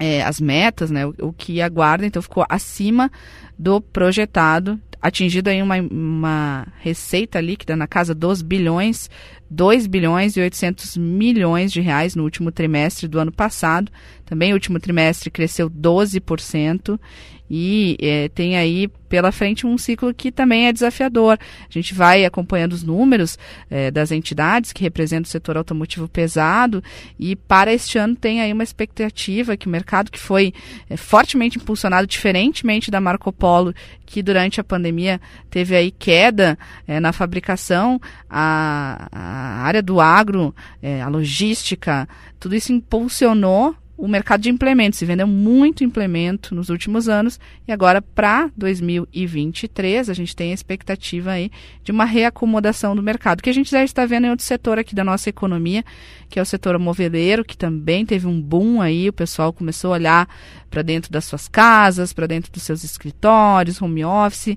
[0.00, 3.10] é, as metas, né, o, o, que aguarda, então ficou acima
[3.58, 9.08] do projetado atingido aí uma, uma receita líquida na casa dos bilhões,
[9.48, 13.92] 2 bilhões e 800 milhões de reais no último trimestre do ano passado.
[14.24, 16.98] Também o último trimestre cresceu 12%
[17.50, 21.38] e é, tem aí pela frente um ciclo que também é desafiador.
[21.40, 23.38] A gente vai acompanhando os números
[23.70, 26.82] é, das entidades que representam o setor automotivo pesado
[27.18, 30.52] e para este ano tem aí uma expectativa que o mercado que foi
[30.90, 33.74] é, fortemente impulsionado, diferentemente da Marco Polo,
[34.04, 35.20] que durante a pandemia
[35.50, 42.54] teve aí queda é, na fabricação, a, a, área do agro, é, a logística, tudo
[42.54, 44.98] isso impulsionou o mercado de implementos.
[44.98, 50.54] Se vendeu muito implemento nos últimos anos e agora para 2023 a gente tem a
[50.54, 51.50] expectativa aí
[51.82, 54.94] de uma reacomodação do mercado, que a gente já está vendo em outro setor aqui
[54.94, 55.84] da nossa economia,
[56.28, 59.94] que é o setor moveleiro, que também teve um boom aí, o pessoal começou a
[59.94, 60.28] olhar
[60.70, 64.56] para dentro das suas casas, para dentro dos seus escritórios, home office,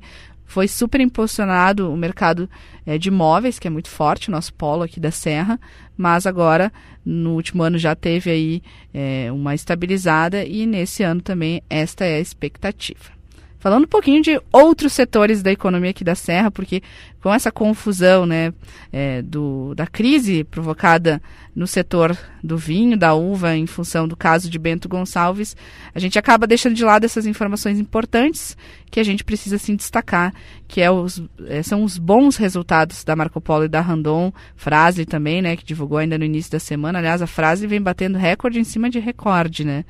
[0.50, 2.50] foi super impulsionado o mercado
[2.84, 5.60] é, de imóveis, que é muito forte, o nosso polo aqui da Serra,
[5.96, 6.74] mas agora,
[7.06, 12.16] no último ano, já teve aí é, uma estabilizada e nesse ano também esta é
[12.16, 13.19] a expectativa.
[13.60, 16.82] Falando um pouquinho de outros setores da economia aqui da Serra, porque
[17.22, 18.54] com essa confusão né,
[18.92, 21.22] é, do, da crise provocada
[21.54, 25.58] no setor do vinho, da uva, em função do caso de Bento Gonçalves,
[25.94, 28.56] a gente acaba deixando de lado essas informações importantes
[28.90, 30.34] que a gente precisa sim destacar,
[30.66, 35.06] que é os, é, são os bons resultados da Marco Polo e da Randon, Frase
[35.06, 37.00] também, né, que divulgou ainda no início da semana.
[37.00, 39.84] Aliás, a Frase vem batendo recorde em cima de recorde, né?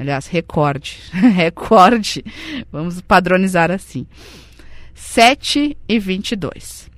[0.00, 0.98] Aliás, recorde.
[1.12, 2.24] recorde.
[2.72, 4.06] Vamos padronizar assim.
[4.94, 6.90] 7 e 22.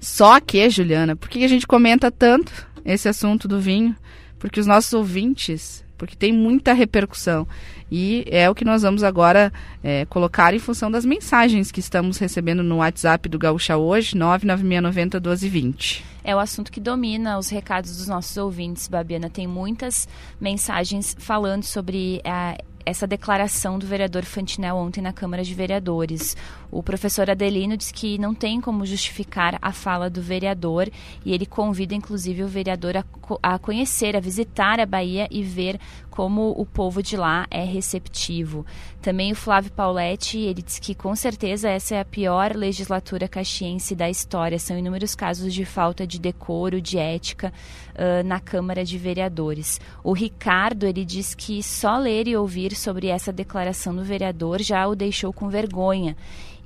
[0.00, 3.94] Só que, Juliana, por que a gente comenta tanto esse assunto do vinho?
[4.40, 7.46] porque os nossos ouvintes, porque tem muita repercussão.
[7.92, 9.52] E é o que nós vamos agora
[9.84, 15.18] é, colocar em função das mensagens que estamos recebendo no WhatsApp do Gaúcha hoje, 99690
[15.18, 19.30] 1220 é o assunto que domina os recados dos nossos ouvintes, Babiana.
[19.30, 20.06] Tem muitas
[20.38, 26.36] mensagens falando sobre a, essa declaração do vereador Fantinel ontem na Câmara de Vereadores.
[26.70, 30.88] O professor Adelino diz que não tem como justificar a fala do vereador
[31.24, 33.04] e ele convida, inclusive, o vereador a,
[33.42, 38.66] a conhecer, a visitar a Bahia e ver como o povo de lá é receptivo.
[39.00, 43.94] Também o Flávio Pauletti, ele diz que com certeza essa é a pior legislatura caxiense
[43.94, 44.58] da história.
[44.58, 47.52] São inúmeros casos de falta de decoro, de ética
[47.94, 49.80] uh, na Câmara de Vereadores.
[50.04, 54.86] O Ricardo, ele diz que só ler e ouvir sobre essa declaração do vereador já
[54.86, 56.16] o deixou com vergonha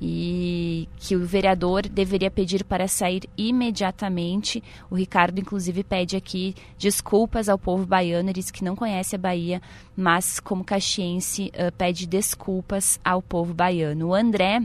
[0.00, 4.62] e que o vereador deveria pedir para sair imediatamente.
[4.90, 8.28] O Ricardo, inclusive, pede aqui desculpas ao povo baiano.
[8.28, 9.60] Ele diz que não conhece a Bahia,
[9.96, 14.08] mas, como caxiense, uh, pede desculpas ao povo baiano.
[14.08, 14.62] O André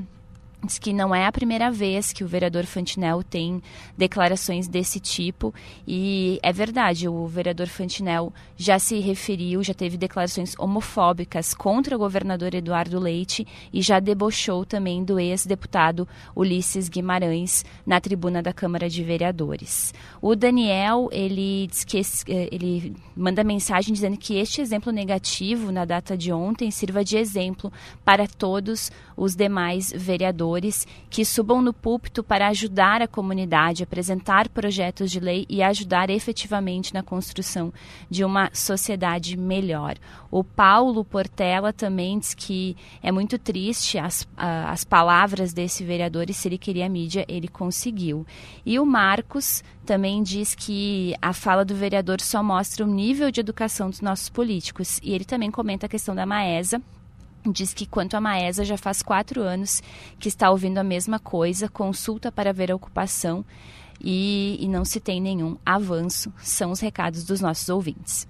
[0.62, 3.64] Diz que não é a primeira vez que o vereador Fantinel tem
[3.98, 5.54] declarações desse tipo
[5.88, 12.00] e é verdade, o vereador Fantinel já se referiu, já teve declarações homofóbicas contra o
[12.00, 16.06] governador Eduardo Leite e já debochou também do ex-deputado
[16.36, 19.94] Ulisses Guimarães na tribuna da Câmara de Vereadores.
[20.22, 25.86] O Daniel, ele diz que eh, ele manda mensagem dizendo que este exemplo negativo na
[25.86, 27.72] data de ontem sirva de exemplo
[28.04, 34.50] para todos os demais vereadores vereadores que subam no púlpito para ajudar a comunidade, apresentar
[34.50, 37.74] projetos de lei e ajudar efetivamente na construção
[38.10, 39.96] de uma sociedade melhor.
[40.32, 46.34] O Paulo Portela também diz que é muito triste as, as palavras desse vereador e
[46.34, 48.26] se ele queria mídia, ele conseguiu.
[48.66, 53.40] E o Marcos também diz que a fala do vereador só mostra o nível de
[53.40, 55.00] educação dos nossos políticos.
[55.02, 56.80] E ele também comenta a questão da Maesa,
[57.46, 59.82] diz que quanto à Maesa já faz quatro anos
[60.20, 63.46] que está ouvindo a mesma coisa, consulta para ver a ocupação
[64.02, 68.28] e, e não se tem nenhum avanço, são os recados dos nossos ouvintes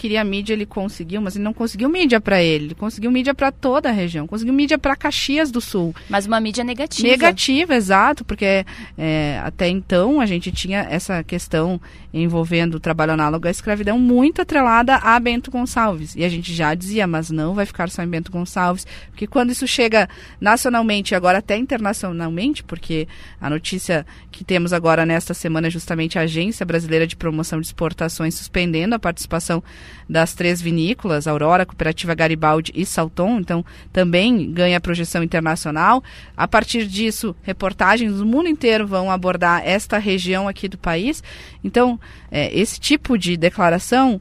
[0.00, 2.66] queria mídia, ele conseguiu, mas ele não conseguiu mídia para ele.
[2.66, 5.94] Ele conseguiu mídia para toda a região, conseguiu mídia para Caxias do Sul.
[6.08, 7.06] Mas uma mídia negativa.
[7.06, 8.64] Negativa, exato, porque
[8.96, 11.78] é, até então a gente tinha essa questão
[12.14, 16.16] envolvendo o trabalho análogo à escravidão muito atrelada a Bento Gonçalves.
[16.16, 19.50] E a gente já dizia, mas não vai ficar só em Bento Gonçalves, porque quando
[19.50, 20.08] isso chega
[20.40, 23.06] nacionalmente e agora até internacionalmente, porque
[23.38, 27.66] a notícia que temos agora nesta semana é justamente a Agência Brasileira de Promoção de
[27.66, 29.62] Exportações suspendendo a participação
[30.08, 36.02] das três vinícolas, Aurora, Cooperativa Garibaldi e Salton, então também ganha projeção internacional.
[36.36, 41.22] A partir disso, reportagens do mundo inteiro vão abordar esta região aqui do país.
[41.62, 41.98] Então,
[42.30, 44.20] é, esse tipo de declaração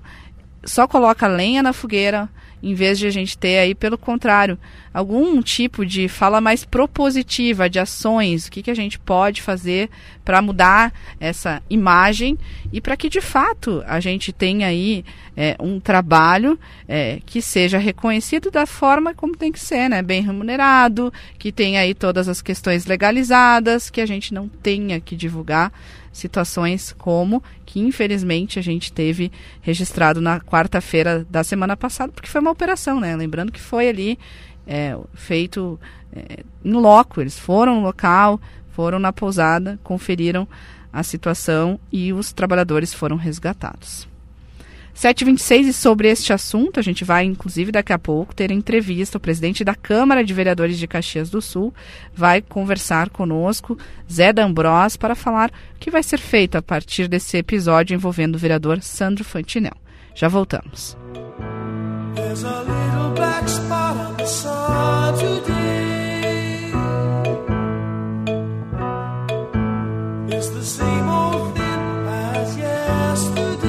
[0.63, 2.29] só coloca lenha na fogueira,
[2.61, 4.57] em vez de a gente ter aí, pelo contrário,
[4.93, 9.89] algum tipo de fala mais propositiva de ações, o que, que a gente pode fazer
[10.25, 12.37] para mudar essa imagem
[12.71, 15.03] e para que de fato a gente tenha aí
[15.35, 20.01] é, um trabalho é, que seja reconhecido da forma como tem que ser, né?
[20.01, 25.15] Bem remunerado, que tenha aí todas as questões legalizadas, que a gente não tenha que
[25.15, 25.71] divulgar
[26.11, 29.31] situações como que infelizmente a gente teve
[29.61, 33.15] registrado na quarta-feira da semana passada, porque foi uma operação, né?
[33.15, 34.19] Lembrando que foi ali
[34.65, 35.79] é, feito
[36.13, 38.39] é, no loco, eles foram no local,
[38.69, 40.47] foram na pousada, conferiram
[40.91, 44.07] a situação e os trabalhadores foram resgatados.
[44.99, 49.17] 7h26 e sobre este assunto, a gente vai, inclusive, daqui a pouco ter entrevista.
[49.17, 51.73] O presidente da Câmara de Vereadores de Caxias do Sul
[52.13, 53.77] vai conversar conosco,
[54.11, 58.37] Zé D'Ambros, para falar o que vai ser feito a partir desse episódio envolvendo o
[58.37, 59.71] vereador Sandro Fantinel.
[60.13, 60.97] Já voltamos.
[70.31, 73.68] It's the same old thing as yesterday.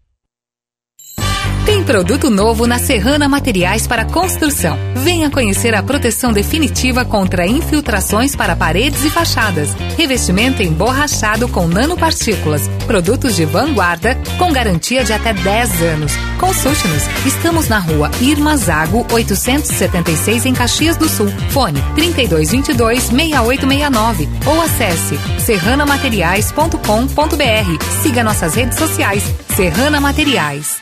[1.65, 4.75] Tem produto novo na Serrana Materiais para Construção.
[4.95, 9.69] Venha conhecer a proteção definitiva contra infiltrações para paredes e fachadas.
[9.95, 12.67] Revestimento emborrachado com nanopartículas.
[12.87, 16.13] Produtos de vanguarda com garantia de até 10 anos.
[16.39, 17.03] Consulte-nos.
[17.27, 21.31] Estamos na rua Irma Zago, 876 em Caxias do Sul.
[21.49, 28.01] Fone 3222-6869 ou acesse serranamateriais.com.br.
[28.01, 29.23] Siga nossas redes sociais.
[29.55, 30.81] Serrana Materiais.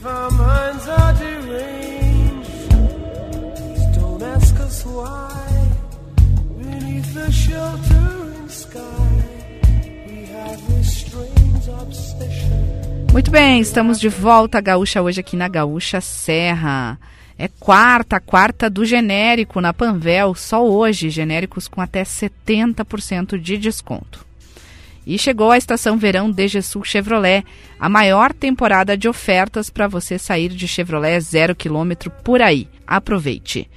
[0.00, 2.68] If our minds are deranged.
[3.94, 5.68] Don't ask us why,
[6.58, 9.24] beneath the sheltering sky,
[10.06, 13.10] we have this strange obsession.
[13.12, 16.98] Muito bem, estamos de volta, Gaúcha, hoje aqui na Gaúcha Serra.
[17.38, 24.29] É quarta, quarta do genérico na Panvel, só hoje, genéricos com até 70% de desconto.
[25.06, 27.44] E chegou a estação verão DGSul Chevrolet,
[27.78, 32.68] a maior temporada de ofertas para você sair de Chevrolet zero quilômetro por aí.
[32.86, 33.68] Aproveite!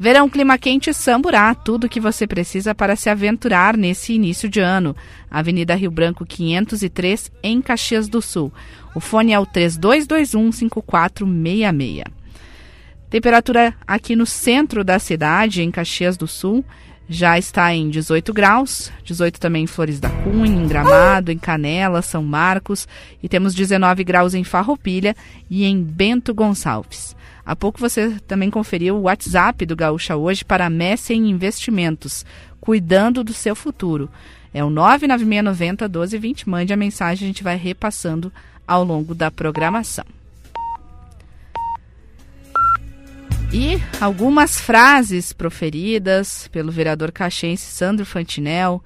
[0.00, 4.94] Verão clima quente Samburá, tudo que você precisa para se aventurar nesse início de ano.
[5.28, 8.52] Avenida Rio Branco 503, em Caxias do Sul.
[8.94, 12.04] O fone é o 3221 5466.
[13.10, 16.64] Temperatura aqui no centro da cidade, em Caxias do Sul,
[17.08, 22.02] já está em 18 graus, 18 também em Flores da Cunha, em Gramado, em Canela,
[22.02, 22.86] São Marcos,
[23.22, 25.16] e temos 19 graus em Farroupilha
[25.48, 27.16] e em Bento Gonçalves.
[27.46, 32.26] Há pouco você também conferiu o WhatsApp do Gaúcha hoje para a Messen Investimentos,
[32.60, 34.10] cuidando do seu futuro.
[34.52, 36.48] É o 99690 1220.
[36.48, 38.30] Mande a mensagem, a gente vai repassando
[38.66, 40.04] ao longo da programação.
[43.50, 48.84] E algumas frases proferidas pelo vereador caxense Sandro Fantinel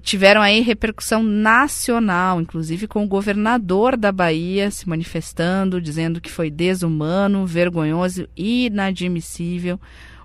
[0.00, 6.50] tiveram aí repercussão nacional, inclusive com o governador da Bahia se manifestando, dizendo que foi
[6.50, 9.78] desumano, vergonhoso e inadmissível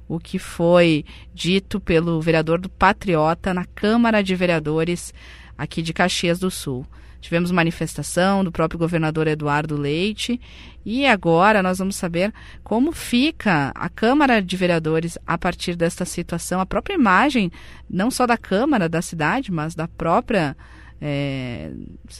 [0.07, 1.03] o que foi
[1.33, 5.13] dito pelo vereador do Patriota na Câmara de Vereadores
[5.57, 6.85] aqui de Caxias do Sul.
[7.23, 10.41] Tivemos manifestação do próprio governador Eduardo Leite
[10.85, 12.33] e agora nós vamos saber
[12.65, 17.49] como fica a Câmara de Vereadores a partir desta situação, a própria imagem,
[17.89, 20.53] não só da Câmara da cidade, mas da própria
[21.01, 21.71] é,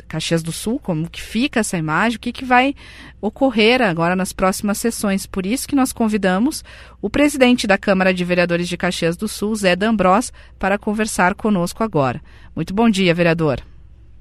[0.08, 2.74] Caxias do Sul, como que fica essa imagem, o que, que vai
[3.20, 5.26] ocorrer agora nas próximas sessões.
[5.26, 6.64] Por isso que nós convidamos
[7.02, 11.84] o presidente da Câmara de Vereadores de Caxias do Sul, Zé D'Ambros, para conversar conosco
[11.84, 12.22] agora.
[12.56, 13.62] Muito bom dia, vereador.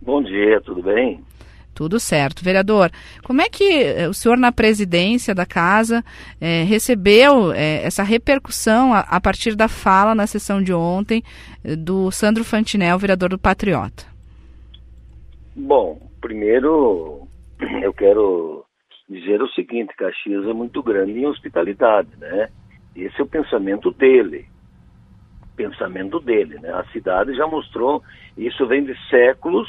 [0.05, 1.21] Bom dia, tudo bem?
[1.73, 2.43] Tudo certo.
[2.43, 2.91] Vereador,
[3.23, 6.03] como é que eh, o senhor, na presidência da casa,
[6.41, 11.23] é, recebeu é, essa repercussão a, a, partir da fala na sessão de ontem
[11.79, 14.05] do Sandro Fantinel, vereador do Patriota?
[15.55, 17.29] Bom, primeiro
[17.81, 18.65] eu quero
[19.09, 22.49] dizer o seguinte: Caxias é muito grande em hospitalidade, né?
[22.97, 24.47] Esse é o pensamento dele.
[25.55, 26.71] Pensamento dele, né?
[26.71, 28.03] A cidade já mostrou,
[28.37, 29.69] isso vem de séculos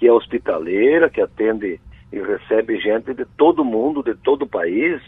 [0.00, 1.78] que é hospitaleira, que atende
[2.10, 4.98] e recebe gente de todo mundo, de todo o país.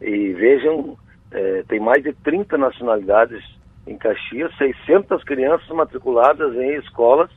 [0.00, 0.96] E vejam,
[1.30, 3.44] é, tem mais de 30 nacionalidades
[3.86, 7.30] em Caxias, 600 crianças matriculadas em escolas,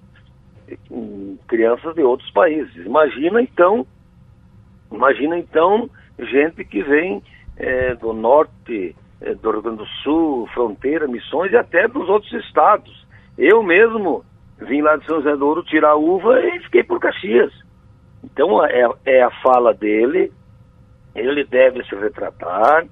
[1.48, 2.74] crianças de outros países.
[2.86, 3.86] Imagina então,
[4.90, 7.22] imagina então gente que vem
[7.58, 12.32] é, do norte, é, do Rio Grande do Sul, fronteira, missões e até dos outros
[12.46, 13.06] estados.
[13.38, 14.24] Eu mesmo
[14.60, 17.52] vim lá de São José do Ouro tirar uva e fiquei por Caxias.
[18.24, 20.32] Então é, é a fala dele,
[21.14, 22.86] ele deve se retratar.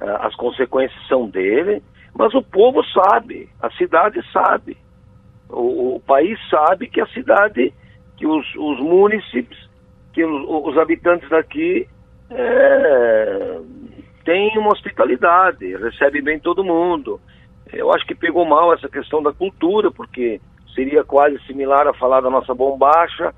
[0.00, 1.82] as consequências são dele,
[2.14, 4.76] mas o povo sabe, a cidade sabe,
[5.48, 7.72] o, o país sabe que a cidade,
[8.16, 9.70] que os, os municípios,
[10.12, 11.88] que os, os habitantes daqui
[12.30, 13.60] é,
[14.24, 17.20] têm uma hospitalidade, recebem bem todo mundo.
[17.72, 20.40] Eu acho que pegou mal essa questão da cultura, porque
[20.74, 23.34] seria quase similar a falar da nossa bombacha.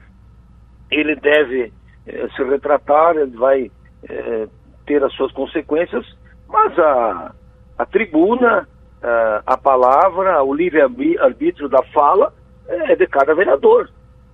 [0.90, 1.72] Ele deve
[2.06, 3.70] eh, se retratar, ele vai
[4.08, 4.48] eh,
[4.86, 6.06] ter as suas consequências,
[6.48, 7.34] mas a,
[7.78, 8.68] a tribuna,
[9.02, 12.32] a, a palavra, o livre-arbítrio da fala
[12.68, 13.90] é de cada vereador.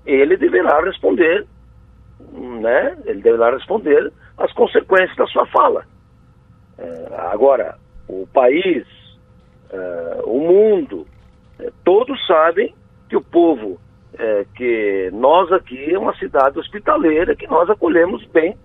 [0.07, 1.47] Ele deverá responder,
[2.33, 2.97] né?
[3.05, 5.85] Ele deverá responder as consequências da sua fala.
[6.79, 7.79] Eh, agora,
[8.09, 8.87] o país,
[9.71, 11.07] eh, o mundo,
[11.61, 12.75] eh, todos sabem
[13.13, 13.79] que o povo,
[14.57, 18.57] que nós aqui é uma cidade hospitaleira, que nós acolhemos bem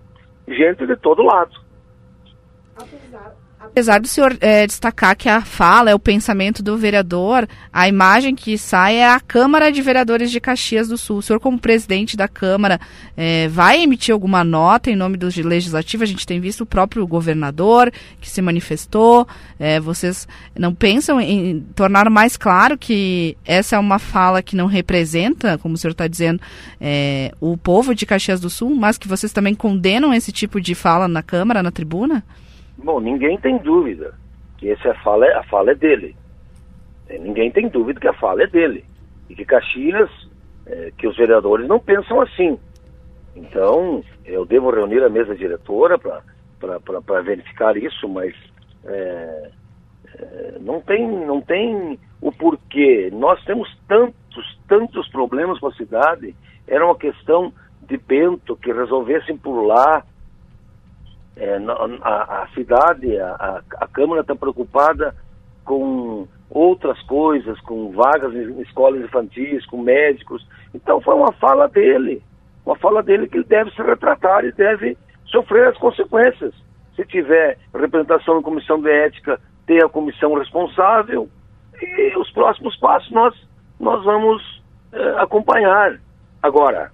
[0.46, 1.54] gente de todo lado.
[2.74, 7.88] Apesar, Apesar do senhor é, destacar que a fala é o pensamento do vereador, a
[7.88, 11.18] imagem que sai é a Câmara de Vereadores de Caxias do Sul.
[11.18, 12.80] O senhor, como presidente da Câmara,
[13.16, 16.04] é, vai emitir alguma nota em nome do Legislativo?
[16.04, 19.26] A gente tem visto o próprio governador que se manifestou.
[19.58, 24.66] É, vocês não pensam em tornar mais claro que essa é uma fala que não
[24.66, 26.40] representa, como o senhor está dizendo,
[27.40, 31.08] o povo de Caxias do Sul, mas que vocês também condenam esse tipo de fala
[31.08, 32.24] na Câmara, na tribuna?
[32.78, 34.14] Bom, ninguém tem dúvida
[34.56, 36.16] que essa fala é, a fala é dele.
[37.08, 38.84] É, ninguém tem dúvida que a fala é dele.
[39.28, 40.10] E que Caxias,
[40.66, 42.58] é, que os vereadores não pensam assim.
[43.34, 48.34] Então, eu devo reunir a mesa diretora para verificar isso, mas
[48.84, 49.50] é,
[50.14, 53.10] é, não, tem, não tem o porquê.
[53.12, 56.34] Nós temos tantos, tantos problemas com a cidade.
[56.66, 57.52] Era uma questão
[57.82, 60.04] de Bento que resolvessem por lá
[61.38, 61.56] é,
[62.02, 65.14] a, a, cidade, a, a Câmara está preocupada
[65.64, 70.46] com outras coisas, com vagas em escolas infantis, com médicos.
[70.74, 72.22] Então foi uma fala dele,
[72.64, 76.54] uma fala dele que ele deve se retratar e deve sofrer as consequências.
[76.96, 81.28] Se tiver representação em comissão de ética, tem a comissão responsável
[81.80, 83.34] e os próximos passos nós,
[83.78, 84.62] nós vamos
[84.92, 86.00] é, acompanhar.
[86.42, 86.90] Agora,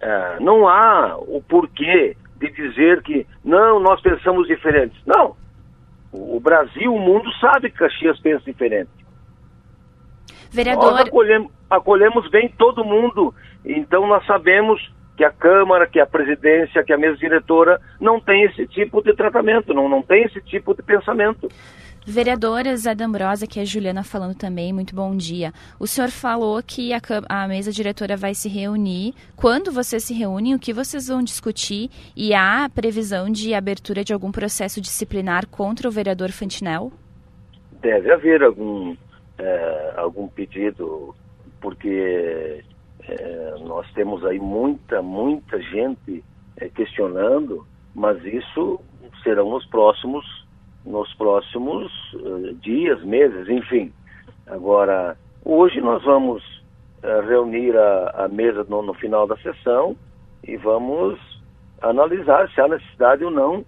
[0.00, 4.98] é, não há o porquê de dizer que não, nós pensamos diferentes.
[5.06, 5.36] Não.
[6.10, 8.90] O Brasil, o mundo sabe que Caxias pensa diferente.
[10.50, 10.92] Vereador...
[10.92, 13.32] Nós acolhemos, acolhemos bem todo mundo.
[13.64, 14.80] Então nós sabemos
[15.16, 19.14] que a Câmara, que a presidência, que a mesa diretora não tem esse tipo de
[19.14, 21.46] tratamento, não, não tem esse tipo de pensamento.
[22.06, 25.52] Vereadora Zadambrosa, que é a Juliana falando também, muito bom dia.
[25.78, 29.14] O senhor falou que a, a, mesa diretora vai se reunir.
[29.36, 31.90] Quando vocês se reúnem, o que vocês vão discutir?
[32.16, 36.90] E há previsão de abertura de algum processo disciplinar contra o vereador Fantinel?
[37.82, 38.96] Deve haver algum,
[39.38, 41.14] é, algum pedido,
[41.60, 42.64] porque
[43.06, 46.24] é, nós temos aí muita, muita gente
[46.56, 48.80] é, questionando, mas isso
[49.22, 50.39] serão os próximos
[50.90, 53.92] nos próximos uh, dias, meses, enfim.
[54.46, 56.42] Agora, hoje nós vamos
[57.02, 59.96] uh, reunir a, a mesa no, no, final da sessão
[60.46, 61.18] e vamos
[61.80, 63.64] analisar se há necessidade ou não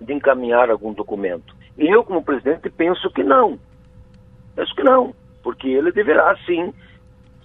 [0.00, 1.54] de encaminhar algum documento.
[1.78, 3.58] Eu, como presidente, penso que não.
[4.54, 6.72] Penso que não, porque ele deverá, sim,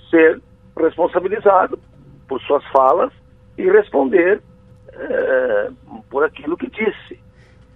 [0.09, 0.41] ser
[0.77, 1.79] responsabilizado
[2.27, 3.11] por suas falas
[3.57, 4.41] e responder
[4.89, 7.19] uh, por aquilo que disse.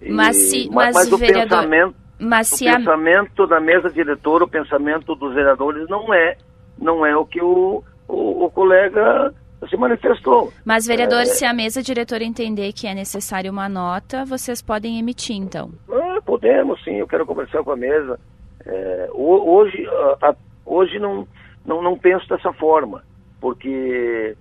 [0.00, 2.76] Mas, se, mas, mas, o vereador, pensamento, mas o se a...
[2.76, 6.36] pensamento da mesa diretora, o pensamento dos vereadores não é,
[6.78, 9.32] não é o que o, o, o colega
[9.68, 10.52] se manifestou.
[10.64, 11.24] Mas, vereador, é...
[11.24, 15.70] se a mesa diretora entender que é necessária uma nota, vocês podem emitir, então?
[15.90, 16.96] Ah, podemos, sim.
[16.96, 18.20] Eu quero conversar com a mesa.
[18.64, 19.86] É, hoje,
[20.22, 20.34] a,
[20.64, 21.26] hoje não,
[21.64, 23.02] não, não penso dessa forma,
[23.40, 24.36] porque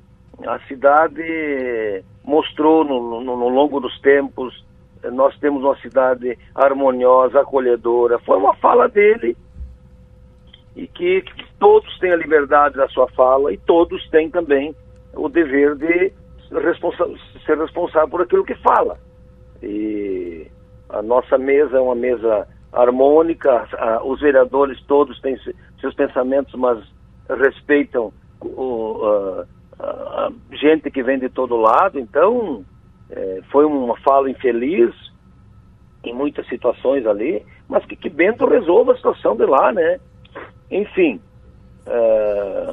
[0.45, 4.65] a cidade mostrou no, no, no longo dos tempos
[5.11, 8.19] nós temos uma cidade harmoniosa, acolhedora.
[8.19, 9.37] Foi uma fala dele
[10.75, 14.75] e que, que todos têm a liberdade da sua fala e todos têm também
[15.13, 16.11] o dever de
[16.51, 17.05] responsa
[17.45, 18.97] ser responsável por aquilo que fala.
[19.63, 20.47] E
[20.89, 23.67] a nossa mesa é uma mesa harmônica,
[24.03, 25.37] os vereadores todos têm
[25.79, 26.77] seus pensamentos, mas
[27.29, 29.45] respeitam o,
[29.79, 32.65] a, a gente que vem de todo lado, então
[33.09, 34.93] é, foi uma fala infeliz
[36.03, 39.99] em muitas situações ali, mas que, que Bento resolva a situação de lá, né?
[40.69, 41.19] Enfim,
[41.87, 42.65] é,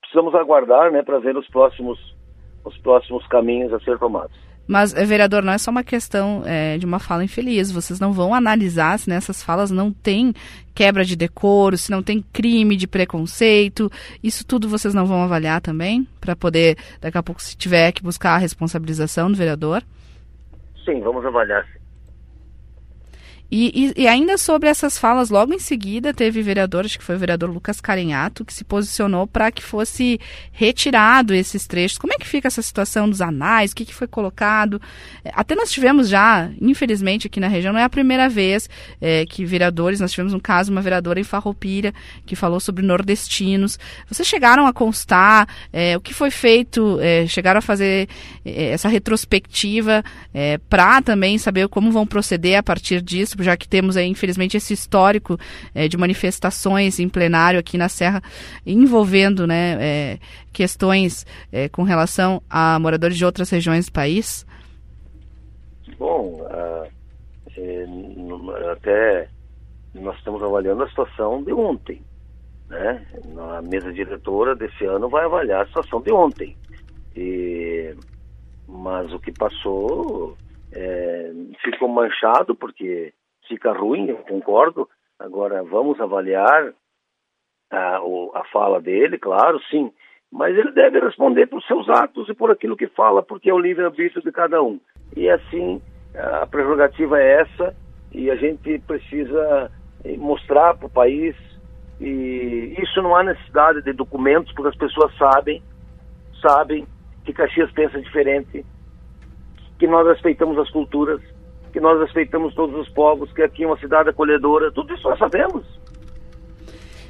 [0.00, 1.98] precisamos aguardar, né, para ver os próximos
[2.64, 4.34] os próximos caminhos a ser tomados.
[4.66, 7.70] Mas, eh, vereador, não é só uma questão é, de uma fala infeliz.
[7.70, 10.32] Vocês não vão analisar se nessas falas não tem
[10.74, 13.90] quebra de decoro, se não tem crime de preconceito.
[14.22, 16.06] Isso tudo vocês não vão avaliar também?
[16.20, 19.82] Para poder, daqui a pouco, se tiver que buscar a responsabilização do vereador?
[20.84, 21.66] Sim, vamos avaliar.
[23.50, 27.14] E, e, e, ainda sobre essas falas, logo em seguida teve vereador, acho que foi
[27.14, 30.18] o vereador Lucas Carenhato, que se posicionou para que fosse
[30.50, 31.98] retirado esses trechos.
[31.98, 33.70] Como é que fica essa situação dos anais?
[33.70, 34.80] O que, que foi colocado?
[35.24, 38.68] É, até nós tivemos já, infelizmente, aqui na região, não é a primeira vez
[39.00, 41.94] é, que vereadores, nós tivemos um caso, uma vereadora em Farroupilha,
[42.26, 43.78] que falou sobre nordestinos.
[44.08, 48.08] Vocês chegaram a constar é, o que foi feito, é, chegaram a fazer
[48.44, 53.68] é, essa retrospectiva é, para também saber como vão proceder a partir disso, já que
[53.68, 55.38] temos aí, infelizmente, esse histórico
[55.74, 58.22] é, de manifestações em plenário aqui na Serra
[58.66, 60.18] envolvendo né, é,
[60.52, 64.46] questões é, com relação a moradores de outras regiões do país?
[65.98, 66.94] Bom, uh,
[68.72, 69.28] até
[69.94, 72.02] nós estamos avaliando a situação de ontem.
[72.68, 73.06] Né?
[73.38, 76.56] A mesa diretora desse ano vai avaliar a situação de ontem.
[77.16, 77.94] E,
[78.66, 80.36] mas o que passou
[80.72, 81.32] é,
[81.62, 83.12] ficou manchado porque
[83.48, 84.88] fica ruim, eu concordo.
[85.18, 86.72] Agora, vamos avaliar
[87.70, 89.92] a, a fala dele, claro, sim.
[90.30, 93.58] Mas ele deve responder por seus atos e por aquilo que fala, porque é o
[93.58, 94.80] livre-arbítrio de cada um.
[95.16, 95.80] E assim,
[96.14, 97.76] a prerrogativa é essa,
[98.12, 99.70] e a gente precisa
[100.04, 101.36] eh, mostrar para o país.
[102.00, 105.62] E isso não há necessidade de documentos, porque as pessoas sabem,
[106.40, 106.86] sabem
[107.24, 108.64] que Caxias pensa diferente,
[109.78, 111.20] que nós respeitamos as culturas,
[111.74, 115.18] que nós respeitamos todos os povos, que aqui é uma cidade acolhedora, tudo isso nós
[115.18, 115.64] sabemos.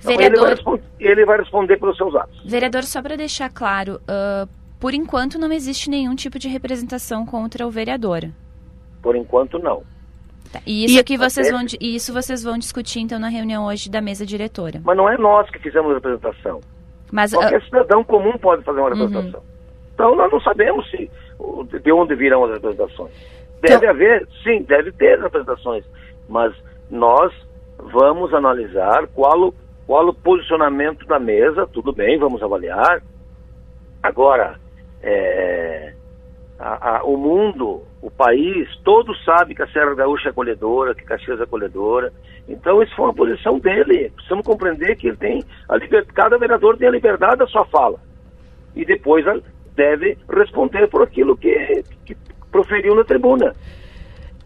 [0.01, 0.49] Então, Vereador...
[0.49, 2.43] ele, vai ele, vai responder pelos seus atos.
[2.47, 4.49] Vereador, só para deixar claro, uh,
[4.81, 8.31] por enquanto não existe nenhum tipo de representação contra o vereador.
[9.03, 9.83] Por enquanto não.
[10.51, 10.61] Tá.
[10.67, 14.01] E isso e que vocês vão isso vocês vão discutir então na reunião hoje da
[14.01, 14.81] mesa diretora.
[14.83, 16.61] Mas não é nós que fizemos a representação.
[17.13, 17.65] Mas qualquer uh...
[17.67, 19.41] cidadão comum pode fazer uma representação.
[19.41, 19.47] Uhum.
[19.93, 21.11] Então nós não sabemos se
[21.83, 23.13] de onde virão as representações.
[23.69, 23.91] Deve então...
[23.91, 25.85] haver, sim, deve ter representações,
[26.29, 26.55] mas
[26.91, 27.33] nós
[27.79, 29.55] vamos analisar qual o,
[29.87, 33.03] qual o posicionamento da mesa, tudo bem, vamos avaliar.
[34.03, 34.57] Agora,
[35.03, 35.95] é,
[36.59, 41.05] a, a, o mundo, o país, todos sabem que a Serra Gaúcha é acolhedora, que
[41.05, 42.13] Caxias é acolhedora.
[42.47, 44.13] Então, isso foi uma posição dele.
[44.15, 46.05] Precisamos compreender que ele tem a liber...
[46.13, 47.99] cada vereador tem a liberdade da sua fala.
[48.77, 49.25] E depois
[49.75, 52.15] deve responder por aquilo que, que
[52.55, 53.53] proferiu na tribuna.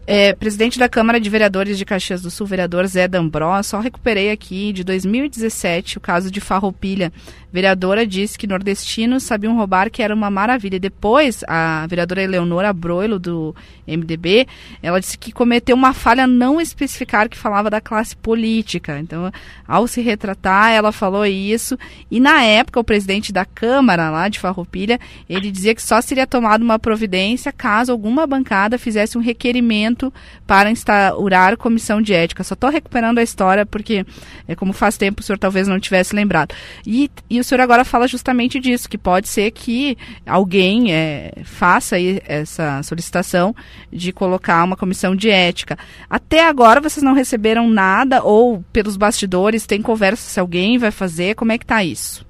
[0.07, 4.31] É, presidente da Câmara de Vereadores de Caxias do Sul, vereador Zé Dambró, só recuperei
[4.31, 7.13] aqui de 2017 o caso de Farroupilha.
[7.51, 10.79] Vereadora disse que nordestinos sabiam roubar, que era uma maravilha.
[10.79, 13.55] Depois, a vereadora Eleonora Broilo, do
[13.87, 14.47] MDB,
[14.83, 18.99] ela disse que cometeu uma falha não especificar que falava da classe política.
[18.99, 19.31] Então,
[19.67, 21.77] ao se retratar, ela falou isso.
[22.11, 26.27] E na época, o presidente da Câmara lá de Farroupilha, ele dizia que só seria
[26.27, 30.13] tomada uma providência caso alguma bancada fizesse um requerimento
[30.45, 32.43] para instaurar comissão de ética.
[32.43, 34.05] Só estou recuperando a história porque,
[34.47, 36.53] é como faz tempo, o senhor talvez não tivesse lembrado.
[36.85, 41.97] E, e o senhor agora fala justamente disso, que pode ser que alguém é, faça
[42.25, 43.55] essa solicitação
[43.91, 45.77] de colocar uma comissão de ética.
[46.09, 51.35] Até agora vocês não receberam nada ou pelos bastidores tem conversa se alguém vai fazer?
[51.35, 52.25] Como é que está isso?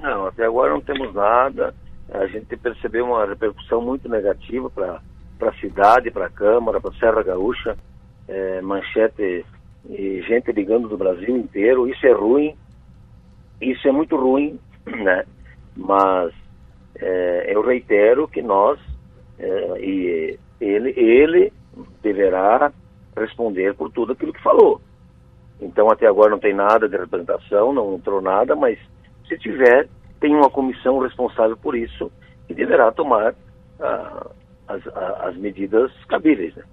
[0.00, 1.74] Não, até agora não temos nada.
[2.10, 5.00] A gente percebeu uma repercussão muito negativa para
[5.38, 7.76] para a cidade, para a Câmara, para a Serra Gaúcha,
[8.26, 9.46] é, manchete
[9.88, 11.88] e gente ligando do Brasil inteiro.
[11.88, 12.54] Isso é ruim,
[13.60, 15.24] isso é muito ruim, né?
[15.76, 16.32] Mas
[16.96, 18.78] é, eu reitero que nós
[19.38, 21.52] é, e ele, ele
[22.02, 22.72] deverá
[23.16, 24.80] responder por tudo aquilo que falou.
[25.60, 28.78] Então até agora não tem nada de representação, não entrou nada, mas
[29.26, 29.88] se tiver,
[30.20, 32.10] tem uma comissão responsável por isso
[32.48, 34.30] e deverá tomar uh,
[34.66, 34.86] as,
[35.20, 36.54] as medidas cabíveis.
[36.54, 36.64] Né?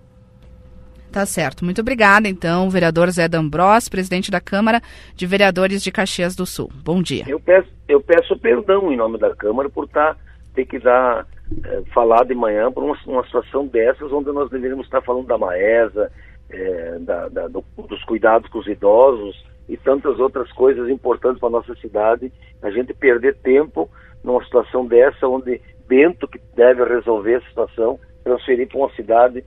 [1.15, 1.63] Tá certo.
[1.63, 4.81] Muito obrigada, então, vereador Zé D'Ambros, presidente da Câmara
[5.15, 6.69] de Vereadores de Caxias do Sul.
[6.83, 7.23] Bom dia.
[7.25, 10.17] Eu peço, eu peço perdão em nome da Câmara por tá,
[10.53, 11.25] ter que dar,
[11.63, 15.37] é, falar de manhã por uma, uma, situação dessas, onde nós deveríamos estar falando da
[15.37, 16.11] Maesa,
[16.49, 21.47] é, da, da, do, dos cuidados com os idosos e tantas outras coisas importantes para
[21.47, 22.29] a nossa cidade.
[22.61, 23.89] A gente perder tempo
[24.21, 29.45] numa situação dessa, onde Bento que deve resolver a situação, transferir para uma cidade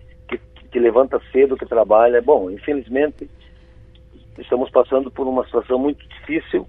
[0.70, 2.22] que, levanta cedo, que trabalha.
[2.22, 3.28] Bom, infelizmente,
[4.38, 6.66] estamos passando por uma situação muito difícil,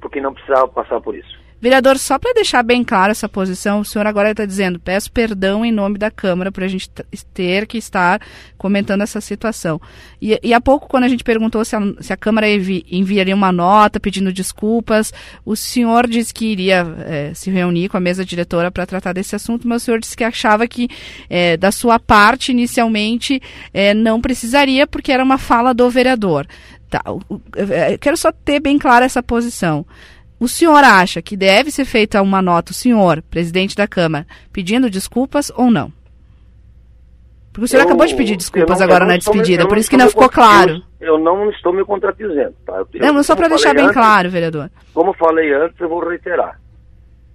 [0.00, 1.41] porque não precisava passar por isso.
[1.62, 5.64] Vereador, só para deixar bem claro essa posição, o senhor agora está dizendo, peço perdão
[5.64, 6.90] em nome da Câmara por a gente
[7.32, 8.20] ter que estar
[8.58, 9.80] comentando essa situação.
[10.20, 13.32] E, e há pouco, quando a gente perguntou se a, se a Câmara envi, enviaria
[13.32, 18.24] uma nota pedindo desculpas, o senhor disse que iria é, se reunir com a mesa
[18.24, 20.88] diretora para tratar desse assunto, mas o senhor disse que achava que,
[21.30, 23.40] é, da sua parte, inicialmente,
[23.72, 26.44] é, não precisaria, porque era uma fala do vereador.
[26.90, 27.04] Tá,
[28.00, 29.86] quero só ter bem clara essa posição.
[30.42, 34.90] O senhor acha que deve ser feita uma nota, o senhor, presidente da Câmara, pedindo
[34.90, 35.92] desculpas ou não?
[37.52, 39.88] Porque o senhor eu, acabou de pedir desculpas não, agora na despedida, me, por isso
[39.88, 40.82] que não ficou claro.
[41.00, 42.84] Eu, eu, não estou me contradizendo, tá?
[42.92, 44.68] Eu, não, só para deixar bem antes, claro, vereador.
[44.92, 46.58] Como falei antes, eu vou reiterar.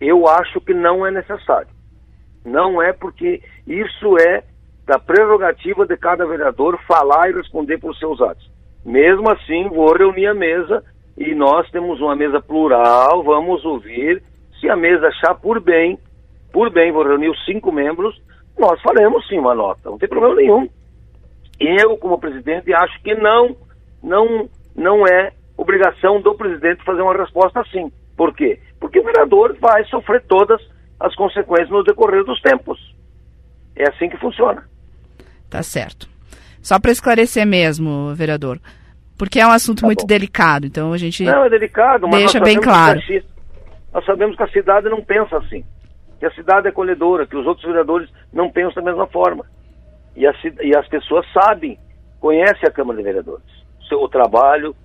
[0.01, 1.69] Eu acho que não é necessário.
[2.43, 4.43] Não é porque isso é
[4.85, 8.51] da prerrogativa de cada vereador falar e responder por seus atos.
[8.85, 10.83] Mesmo assim, vou reunir a mesa
[11.17, 14.21] e nós temos uma mesa plural, vamos ouvir.
[14.59, 15.97] Se a mesa achar por bem,
[16.53, 18.19] por bem, vou reunir os cinco membros,
[18.57, 20.69] nós faremos sim uma nota, não tem problema nenhum.
[21.59, 23.55] Eu, como presidente, acho que não,
[24.03, 27.91] não, não é obrigação do presidente fazer uma resposta assim.
[28.15, 28.59] Por quê?
[28.79, 30.61] Porque o vereador vai sofrer todas
[30.99, 32.79] as consequências no decorrer dos tempos.
[33.75, 34.63] É assim que funciona.
[35.49, 36.07] Tá certo.
[36.61, 38.59] Só para esclarecer mesmo, vereador,
[39.17, 40.07] porque é um assunto tá muito bom.
[40.07, 42.99] delicado, então a gente não, é delicado, mas deixa bem claro.
[43.01, 43.23] Que,
[43.93, 45.63] nós sabemos que a cidade não pensa assim,
[46.19, 49.45] que a cidade é acolhedora, que os outros vereadores não pensam da mesma forma.
[50.15, 51.77] E, a, e as pessoas sabem,
[52.19, 53.45] conhecem a Câmara de Vereadores,
[53.79, 54.75] o seu trabalho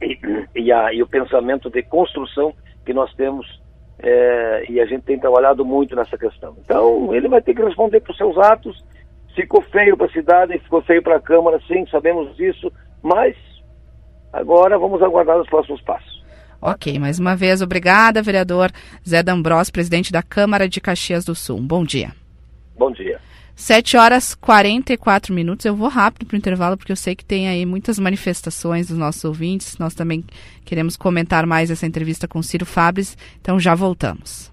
[0.00, 0.18] e,
[0.54, 3.46] e, a, e o pensamento de construção que nós temos
[3.98, 6.54] é, e a gente tem trabalhado muito nessa questão.
[6.62, 8.84] Então, ele vai ter que responder por seus atos.
[9.34, 12.72] Ficou feio para a cidade, ficou feio para a Câmara, sim, sabemos disso,
[13.06, 13.36] mas
[14.32, 16.24] agora vamos aguardar os próximos passos.
[16.60, 18.72] Ok, mais uma vez, obrigada, vereador
[19.08, 21.58] Zé D'Ambrós, presidente da Câmara de Caxias do Sul.
[21.58, 22.12] Um bom dia.
[22.76, 23.20] Bom dia.
[23.54, 25.64] 7 horas 44 minutos.
[25.64, 28.98] Eu vou rápido para o intervalo, porque eu sei que tem aí muitas manifestações dos
[28.98, 29.78] nossos ouvintes.
[29.78, 30.24] Nós também
[30.64, 34.52] queremos comentar mais essa entrevista com Ciro Fabres, então já voltamos.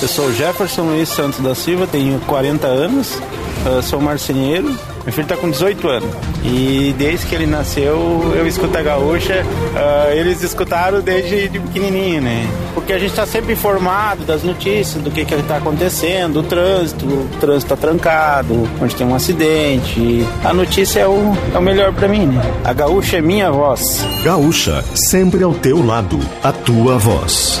[0.00, 3.18] Eu sou Jefferson Luiz Santos da Silva, tenho 40 anos,
[3.82, 4.76] sou marceneiro.
[5.04, 6.10] Meu filho está com 18 anos.
[6.44, 9.44] E desde que ele nasceu, eu escuto a gaúcha.
[9.44, 12.48] Uh, eles escutaram desde de pequenininho, né?
[12.72, 17.04] Porque a gente está sempre informado das notícias, do que que está acontecendo, o trânsito,
[17.04, 20.26] o trânsito está trancado, onde tem um acidente.
[20.44, 22.42] A notícia é o, é o melhor para mim, né?
[22.64, 24.04] A gaúcha é minha voz.
[24.24, 27.60] Gaúcha, sempre ao teu lado, a tua voz.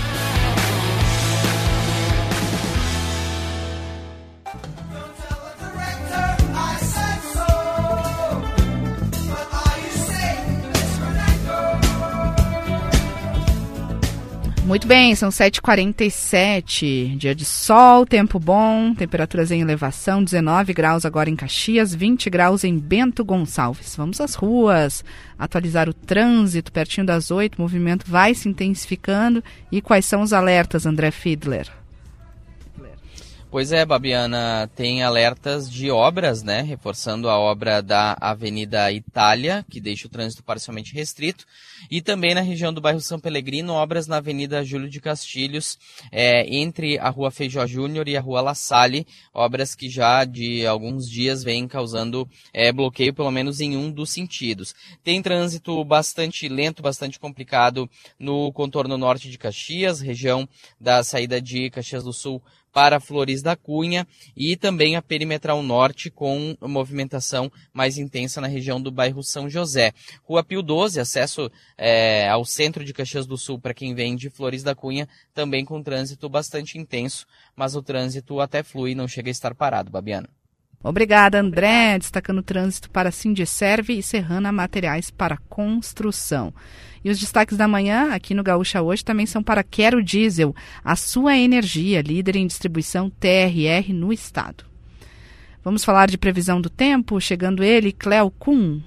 [14.81, 21.29] Muito bem, são 7h47, dia de sol, tempo bom, temperaturas em elevação, 19 graus agora
[21.29, 23.95] em Caxias, 20 graus em Bento Gonçalves.
[23.95, 25.05] Vamos às ruas,
[25.37, 29.43] atualizar o trânsito pertinho das 8, o movimento vai se intensificando.
[29.71, 31.80] E quais são os alertas, André Fiedler?
[33.51, 36.61] Pois é, Babiana, tem alertas de obras, né?
[36.61, 41.45] Reforçando a obra da Avenida Itália, que deixa o trânsito parcialmente restrito,
[41.89, 45.77] e também na região do bairro São Pelegrino, obras na Avenida Júlio de Castilhos,
[46.13, 50.65] é, entre a Rua Feijó Júnior e a Rua La Salle, obras que já de
[50.65, 54.73] alguns dias vêm causando é, bloqueio, pelo menos em um dos sentidos.
[55.03, 60.47] Tem trânsito bastante lento, bastante complicado no contorno norte de Caxias, região
[60.79, 62.41] da saída de Caxias do Sul
[62.71, 68.81] para Flores da Cunha e também a Perimetral Norte com movimentação mais intensa na região
[68.81, 69.93] do bairro São José.
[70.23, 74.29] Rua Pio 12, acesso é, ao centro de Caxias do Sul para quem vem de
[74.29, 79.29] Flores da Cunha, também com trânsito bastante intenso, mas o trânsito até flui, não chega
[79.29, 80.29] a estar parado, Babiana.
[80.83, 81.97] Obrigada, André.
[81.99, 86.53] Destacando o trânsito para Sindicerve e Serrana Materiais para Construção.
[87.03, 90.95] E os destaques da manhã aqui no Gaúcha hoje também são para Quero Diesel, a
[90.95, 94.65] sua energia, líder em distribuição TRR no estado.
[95.63, 98.81] Vamos falar de previsão do tempo, chegando ele, Cleo Kuhn.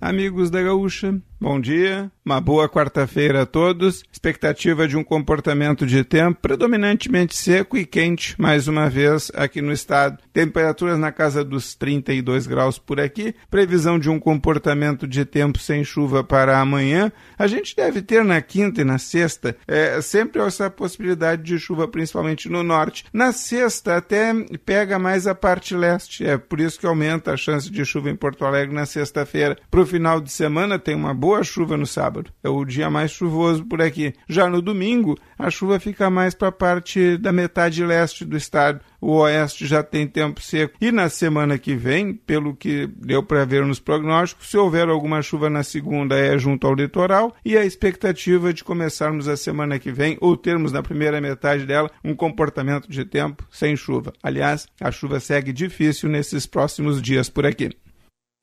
[0.00, 2.10] Amigos da Gaúcha, bom dia.
[2.24, 4.02] Uma boa quarta-feira a todos.
[4.10, 9.70] Expectativa de um comportamento de tempo predominantemente seco e quente, mais uma vez aqui no
[9.70, 10.18] estado.
[10.32, 13.34] Temperaturas na casa dos 32 graus por aqui.
[13.50, 17.12] Previsão de um comportamento de tempo sem chuva para amanhã.
[17.38, 21.86] A gente deve ter na quinta e na sexta é, sempre essa possibilidade de chuva,
[21.86, 23.04] principalmente no norte.
[23.12, 24.32] Na sexta até
[24.64, 26.24] pega mais a parte leste.
[26.24, 29.58] É por isso que aumenta a chance de chuva em Porto Alegre na sexta-feira.
[29.70, 32.30] Para o final de semana tem uma boa chuva no sábado.
[32.42, 34.14] É o dia mais chuvoso por aqui.
[34.28, 38.80] Já no domingo, a chuva fica mais para a parte da metade leste do estado.
[39.00, 40.74] O oeste já tem tempo seco.
[40.80, 45.20] E na semana que vem, pelo que deu para ver nos prognósticos, se houver alguma
[45.20, 49.92] chuva na segunda é junto ao litoral e a expectativa de começarmos a semana que
[49.92, 54.12] vem, ou termos na primeira metade dela, um comportamento de tempo sem chuva.
[54.22, 57.70] Aliás, a chuva segue difícil nesses próximos dias por aqui.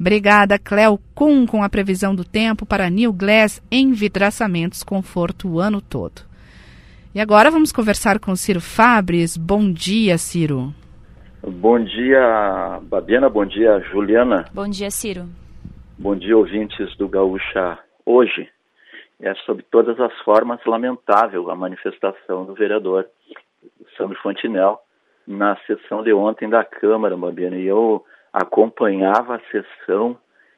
[0.01, 5.79] Obrigada, Cleo Kuhn, com a previsão do tempo para New Glass Envidraçamentos Conforto o ano
[5.79, 6.23] todo.
[7.13, 9.37] E agora vamos conversar com Ciro Fabres.
[9.37, 10.73] Bom dia, Ciro.
[11.43, 13.29] Bom dia, Babiana.
[13.29, 14.45] Bom dia, Juliana.
[14.51, 15.25] Bom dia, Ciro.
[15.99, 17.77] Bom dia, ouvintes do Gaúcha.
[18.03, 18.49] Hoje
[19.21, 23.05] é sob todas as formas lamentável a manifestação do vereador
[23.95, 24.79] Sandro Fontinel
[25.27, 27.57] na sessão de ontem da Câmara, Babiana.
[27.57, 28.03] E eu
[28.34, 30.17] acompanhava a sessão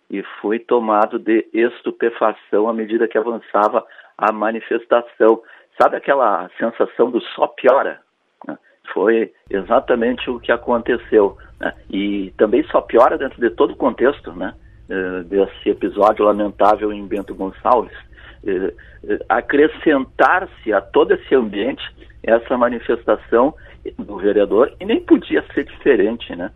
[0.09, 3.86] e fui tomado de estupefação à medida que avançava
[4.17, 5.41] a manifestação.
[5.82, 7.99] Sabe aquela sensação do só piora?
[8.47, 8.57] Né?
[8.93, 11.38] Foi exatamente o que aconteceu.
[11.59, 11.74] Né?
[11.89, 14.53] E também só piora dentro de todo o contexto né?
[14.89, 17.97] Eh, desse episódio lamentável em Bento Gonçalves.
[18.45, 18.74] Eh,
[19.07, 21.84] eh, acrescentar-se a todo esse ambiente
[22.21, 23.55] essa manifestação
[23.97, 26.51] do vereador, e nem podia ser diferente, né?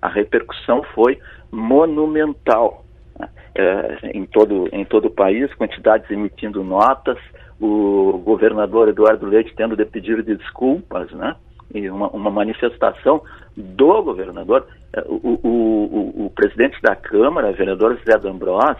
[0.00, 1.18] A repercussão foi
[1.50, 2.84] monumental
[3.18, 3.28] né?
[3.54, 7.18] é, em, todo, em todo o país, quantidades emitindo notas,
[7.60, 11.36] o governador Eduardo Leite tendo de pedir desculpas, né?
[11.72, 13.22] E uma, uma manifestação
[13.56, 18.76] do governador, é, o, o, o, o, presidente da Câmara, vereador Zé D'Ambros,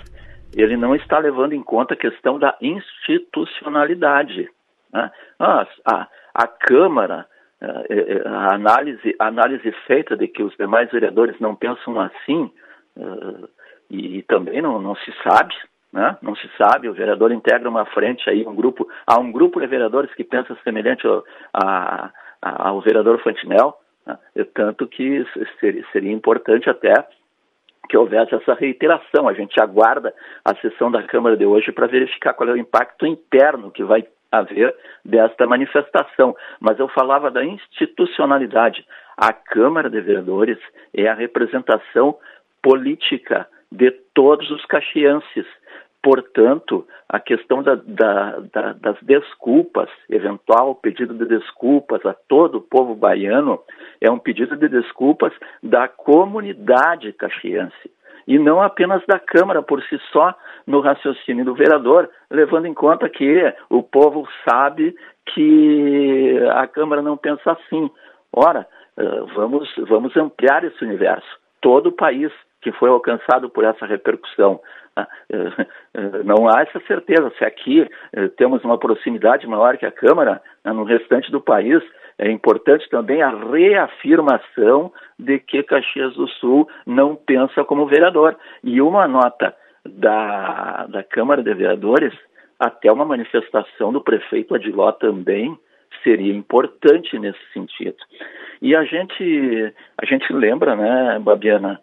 [0.56, 4.48] ele não está levando em conta a questão da institucionalidade.
[4.92, 5.10] Né?
[5.38, 7.26] Ah, a, a Câmara
[7.60, 12.50] a análise, a análise feita de que os demais vereadores não pensam assim,
[13.90, 15.54] e também não, não se sabe,
[15.92, 16.16] né?
[16.22, 19.66] não se sabe, o vereador integra uma frente aí, um grupo, há um grupo de
[19.66, 22.10] vereadores que pensa semelhante ao, a,
[22.40, 23.76] ao vereador Fantinel,
[24.06, 24.16] né?
[24.54, 25.26] tanto que
[25.58, 26.94] seria, seria importante até
[27.88, 29.28] que houvesse essa reiteração.
[29.28, 30.14] A gente aguarda
[30.44, 34.06] a sessão da Câmara de hoje para verificar qual é o impacto interno que vai
[34.30, 34.74] haver
[35.04, 36.36] desta manifestação.
[36.60, 38.84] Mas eu falava da institucionalidade.
[39.16, 40.58] A Câmara de Vereadores
[40.94, 42.16] é a representação
[42.62, 45.46] política de todos os caxienses.
[46.02, 52.62] Portanto, a questão da, da, da, das desculpas, eventual pedido de desculpas a todo o
[52.62, 53.60] povo baiano,
[54.00, 55.32] é um pedido de desculpas
[55.62, 57.90] da comunidade caxiense
[58.26, 60.34] e não apenas da Câmara por si só,
[60.66, 64.94] no raciocínio do vereador, levando em conta que o povo sabe
[65.26, 67.90] que a Câmara não pensa assim.
[68.32, 68.66] Ora,
[68.96, 71.28] eh, vamos, vamos ampliar esse universo.
[71.60, 74.60] Todo o país que foi alcançado por essa repercussão.
[74.96, 77.32] Ah, eh, eh, não há essa certeza.
[77.38, 77.88] Se aqui
[78.36, 81.82] temos uma proximidade maior que a Câmara, né, no restante do país,
[82.20, 88.36] é importante também a reafirmação de que Caxias do Sul não pensa como vereador.
[88.62, 89.56] E uma nota
[89.86, 92.12] da, da Câmara de Vereadores,
[92.58, 95.58] até uma manifestação do prefeito Adiló também
[96.04, 97.96] seria importante nesse sentido.
[98.60, 101.80] E a gente, a gente lembra, né, Babiana?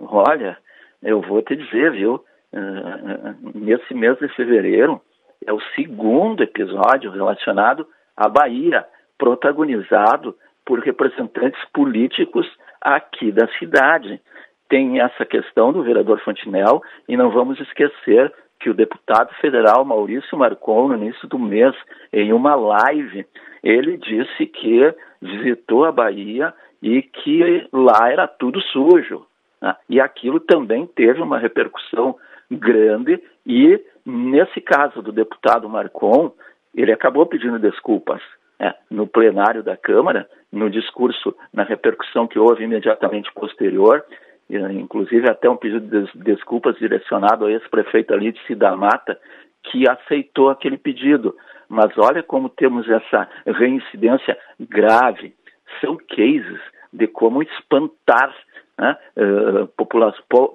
[0.00, 0.56] Olha,
[1.02, 2.24] eu vou te dizer, viu?
[2.50, 5.02] Uh, nesse mês de fevereiro
[5.46, 7.86] é o segundo episódio relacionado
[8.16, 8.86] à Bahia,
[9.18, 10.34] protagonizado
[10.64, 12.46] por representantes políticos
[12.80, 14.20] aqui da cidade.
[14.68, 20.36] Tem essa questão do vereador Fontinel e não vamos esquecer que o deputado federal Maurício
[20.36, 21.74] Marcon, no início do mês,
[22.12, 23.26] em uma live,
[23.62, 26.52] ele disse que visitou a Bahia
[26.82, 29.26] e que lá era tudo sujo.
[29.60, 29.76] Né?
[29.88, 32.16] E aquilo também teve uma repercussão
[32.50, 36.32] grande e, nesse caso do deputado Marcon,
[36.74, 38.22] ele acabou pedindo desculpas
[38.58, 44.04] é, no plenário da Câmara, no discurso, na repercussão que houve imediatamente posterior,
[44.48, 49.18] inclusive até um pedido de desculpas direcionado a ex-prefeito ali de Cidamata,
[49.64, 51.34] que aceitou aquele pedido.
[51.68, 55.34] Mas olha como temos essa reincidência grave.
[55.80, 56.60] São cases
[56.92, 58.32] de como espantar
[58.78, 59.86] né, uh, po,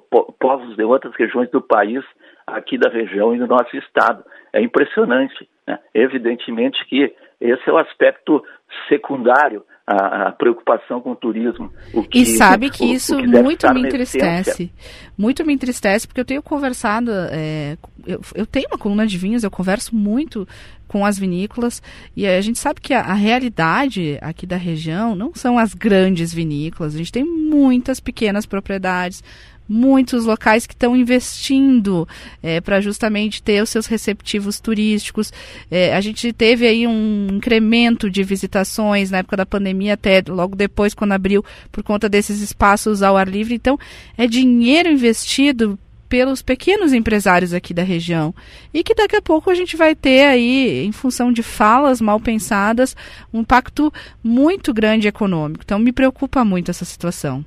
[0.09, 2.03] po, povos de outras regiões do país,
[2.47, 4.23] aqui da região e do nosso estado.
[4.53, 5.49] É impressionante.
[5.67, 5.79] Né?
[5.93, 8.43] Evidentemente que esse é o aspecto
[8.87, 11.71] secundário a, a, preocupação com o turismo.
[11.93, 14.71] O que, e sabe que isso que muito me entristece.
[15.17, 19.43] Muito me entristece, porque eu tenho conversado, é, eu, eu, tenho uma coluna de vinhos,
[19.43, 20.47] eu converso muito
[20.87, 21.81] com as vinícolas,
[22.15, 26.33] e a gente sabe que a, a realidade aqui da região não são as grandes
[26.33, 29.23] vinícolas, a gente tem muitas pequenas propriedades,
[29.67, 32.07] muitos locais que estão investindo
[32.43, 35.31] é, para justamente ter os seus receptivos turísticos.
[35.69, 40.55] É, a gente teve aí um incremento de visitações na época da pandemia, até logo
[40.55, 43.55] depois, quando abriu, por conta desses espaços ao ar livre.
[43.55, 43.79] Então,
[44.17, 45.79] é dinheiro investido
[46.09, 48.35] pelos pequenos empresários aqui da região
[48.73, 52.19] e que daqui a pouco a gente vai ter aí, em função de falas mal
[52.19, 52.93] pensadas,
[53.33, 55.63] um impacto muito grande econômico.
[55.63, 57.45] Então me preocupa muito essa situação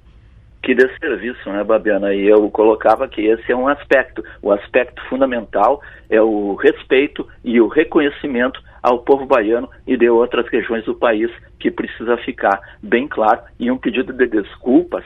[0.64, 2.14] que desserviço, né, Babiana?
[2.14, 4.24] E eu colocava que esse é um aspecto.
[4.40, 10.48] O aspecto fundamental é o respeito e o reconhecimento ao povo baiano e de outras
[10.48, 11.30] regiões do país,
[11.60, 13.42] que precisa ficar bem claro.
[13.60, 15.04] E um pedido de desculpas,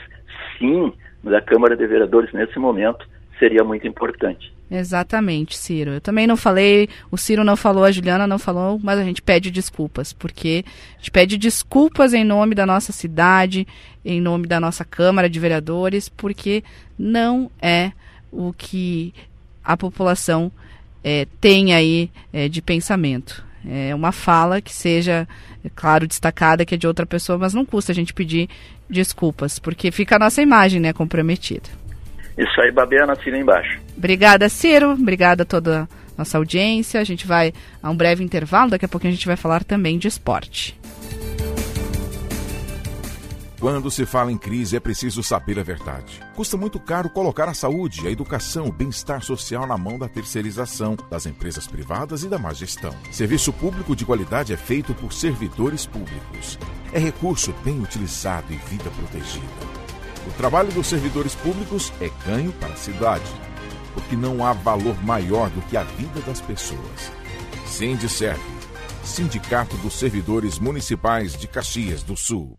[0.57, 0.93] sim,
[1.25, 3.05] da Câmara de Vereadores nesse momento,
[3.39, 4.58] seria muito importante.
[4.71, 5.93] Exatamente, Ciro.
[5.93, 9.23] Eu também não falei, o Ciro não falou, a Juliana não falou, mas a gente
[9.23, 10.65] pede desculpas, porque
[10.95, 13.67] a gente pede desculpas em nome da nossa cidade,
[14.05, 16.63] em nome da nossa Câmara de Vereadores, porque
[16.99, 17.93] não é
[18.31, 19.15] o que
[19.65, 20.53] a população
[21.03, 23.45] é, tem aí é, de pensamento.
[23.67, 25.27] É uma fala que seja,
[25.65, 28.49] é claro, destacada, que é de outra pessoa, mas não custa a gente pedir
[28.89, 31.69] desculpas, porque fica a nossa imagem né, comprometida.
[32.39, 33.81] Isso aí, Babiana, assina embaixo.
[33.97, 34.93] Obrigada, Ciro.
[34.93, 37.01] Obrigada a toda a nossa audiência.
[37.01, 37.53] A gente vai
[37.83, 38.71] a um breve intervalo.
[38.71, 40.79] Daqui a pouquinho a gente vai falar também de esporte.
[43.61, 46.21] Quando se fala em crise, é preciso saber a verdade.
[46.37, 50.97] Custa muito caro colocar a saúde, a educação, o bem-estar social na mão da terceirização,
[51.11, 52.95] das empresas privadas e da má gestão.
[53.11, 56.57] Serviço público de qualidade é feito por servidores públicos.
[56.93, 59.45] É recurso bem utilizado e vida protegida.
[60.27, 63.31] O trabalho dos servidores públicos é ganho para a cidade,
[63.95, 67.13] porque não há valor maior do que a vida das pessoas.
[67.67, 68.43] Sindicerve,
[69.05, 72.59] Sindicato dos Servidores Municipais de Caxias do Sul.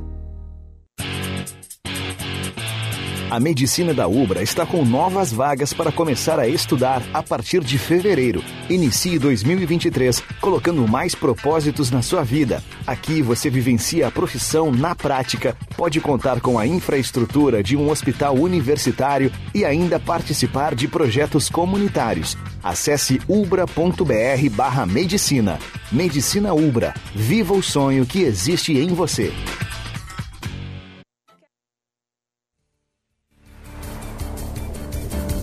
[3.31, 7.77] A medicina da Ubra está com novas vagas para começar a estudar a partir de
[7.77, 8.43] fevereiro.
[8.69, 12.61] Inicie 2023 colocando mais propósitos na sua vida.
[12.85, 18.35] Aqui você vivencia a profissão na prática, pode contar com a infraestrutura de um hospital
[18.35, 22.37] universitário e ainda participar de projetos comunitários.
[22.61, 25.57] Acesse ubra.br/barra medicina.
[25.89, 26.93] Medicina Ubra.
[27.15, 29.31] Viva o sonho que existe em você.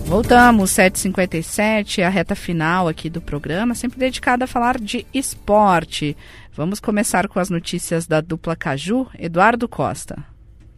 [0.09, 6.17] Voltamos, 7h57, a reta final aqui do programa, sempre dedicada a falar de esporte.
[6.51, 10.17] Vamos começar com as notícias da dupla Caju, Eduardo Costa.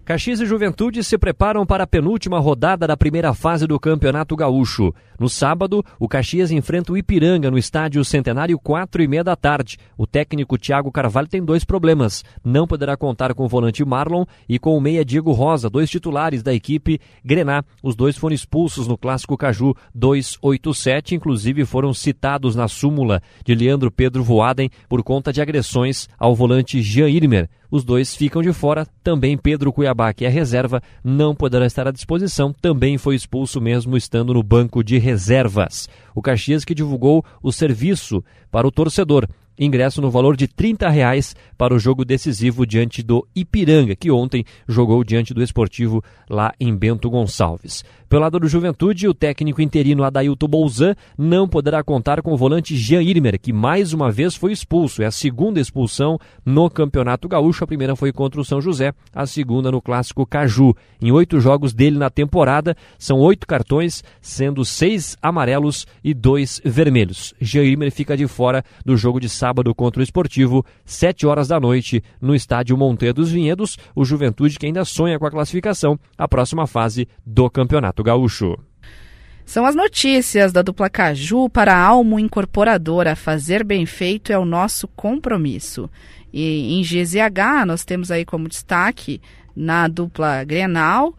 [0.04, 4.92] Caxias e Juventude se preparam para a penúltima rodada da primeira fase do Campeonato Gaúcho.
[5.20, 9.78] No sábado, o Caxias enfrenta o Ipiranga no estádio Centenário, quatro e meia da tarde.
[9.96, 12.24] O técnico Thiago Carvalho tem dois problemas.
[12.44, 16.42] Não poderá contar com o volante Marlon e com o meia Diego Rosa, dois titulares
[16.42, 17.64] da equipe Grená.
[17.84, 23.92] Os dois foram expulsos no Clássico Caju 287, inclusive foram citados na súmula de Leandro
[23.92, 27.48] Pedro Voaden por conta de agressões ao volante Jean Irmer.
[27.72, 28.86] Os dois ficam de fora.
[29.02, 32.54] Também Pedro Cuiabá, que é reserva, não poderá estar à disposição.
[32.62, 35.88] Também foi expulso mesmo estando no banco de reservas.
[36.14, 38.22] O Caxias que divulgou o serviço
[38.52, 39.26] para o torcedor
[39.62, 44.44] ingresso no valor de 30 reais para o jogo decisivo diante do Ipiranga, que ontem
[44.68, 47.84] jogou diante do Esportivo lá em Bento Gonçalves.
[48.10, 52.76] Pelo lado do Juventude, o técnico interino Adailton Bolzan não poderá contar com o volante
[52.76, 55.02] Jean Irmer, que mais uma vez foi expulso.
[55.02, 57.64] É a segunda expulsão no Campeonato Gaúcho.
[57.64, 60.76] A primeira foi contra o São José, a segunda no Clássico Caju.
[61.02, 67.34] Em oito jogos dele na temporada, são oito cartões, sendo seis amarelos e dois vermelhos.
[67.40, 71.60] Jean Irmer fica de fora do jogo de sábado contra o Esportivo, sete horas da
[71.60, 73.78] noite, no estádio Monteiro dos Vinhedos.
[73.96, 78.58] O Juventude que ainda sonha com a classificação à próxima fase do Campeonato Gaúcho.
[79.46, 83.16] São as notícias da dupla Caju para a Almo Incorporadora.
[83.16, 85.90] Fazer bem feito é o nosso compromisso.
[86.32, 89.22] E em GZH nós temos aí como destaque
[89.56, 91.14] na dupla Grenal.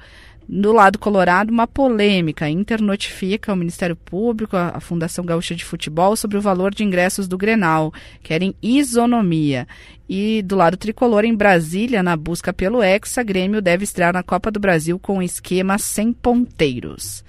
[0.54, 2.46] No lado colorado, uma polêmica.
[2.46, 7.26] Inter notifica o Ministério Público, a Fundação Gaúcha de Futebol, sobre o valor de ingressos
[7.26, 7.90] do Grenal.
[8.22, 9.66] Querem isonomia.
[10.06, 14.50] E do lado tricolor, em Brasília, na busca pelo Hexa, Grêmio deve estrear na Copa
[14.50, 17.24] do Brasil com um esquema sem ponteiros.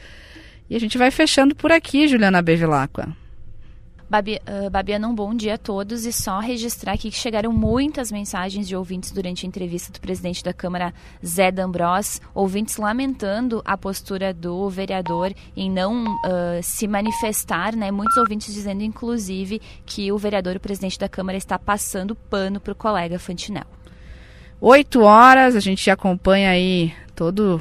[0.69, 3.22] E a gente vai fechando por aqui, Juliana Bevilacqua.
[4.13, 8.11] Babi, uh, Babiana, um bom dia a todos e só registrar aqui que chegaram muitas
[8.11, 10.93] mensagens de ouvintes durante a entrevista do presidente da Câmara,
[11.25, 17.89] Zé D'Ambros, ouvintes lamentando a postura do vereador em não uh, se manifestar, né?
[17.89, 22.73] Muitos ouvintes dizendo, inclusive, que o vereador, o presidente da Câmara, está passando pano para
[22.73, 23.65] o colega Fantinel.
[24.61, 27.59] Oito horas, a gente acompanha aí todo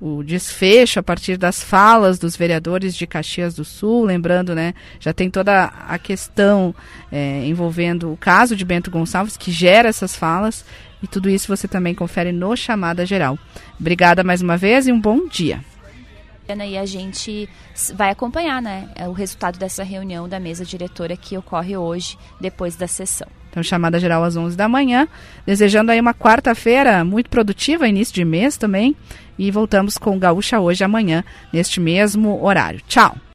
[0.00, 5.12] o desfecho a partir das falas dos vereadores de Caxias do Sul, lembrando, né, já
[5.12, 6.74] tem toda a questão
[7.10, 10.64] é, envolvendo o caso de Bento Gonçalves que gera essas falas
[11.02, 13.38] e tudo isso você também confere no Chamada Geral.
[13.78, 15.60] Obrigada mais uma vez e um bom dia.
[16.46, 17.48] E a gente
[17.94, 22.86] vai acompanhar né, o resultado dessa reunião da mesa diretora que ocorre hoje, depois da
[22.86, 23.28] sessão.
[23.54, 25.06] Então, chamada geral às 11 da manhã.
[25.46, 28.96] Desejando aí uma quarta-feira muito produtiva, início de mês também.
[29.38, 31.22] E voltamos com Gaúcha hoje amanhã,
[31.52, 32.80] neste mesmo horário.
[32.88, 33.16] Tchau!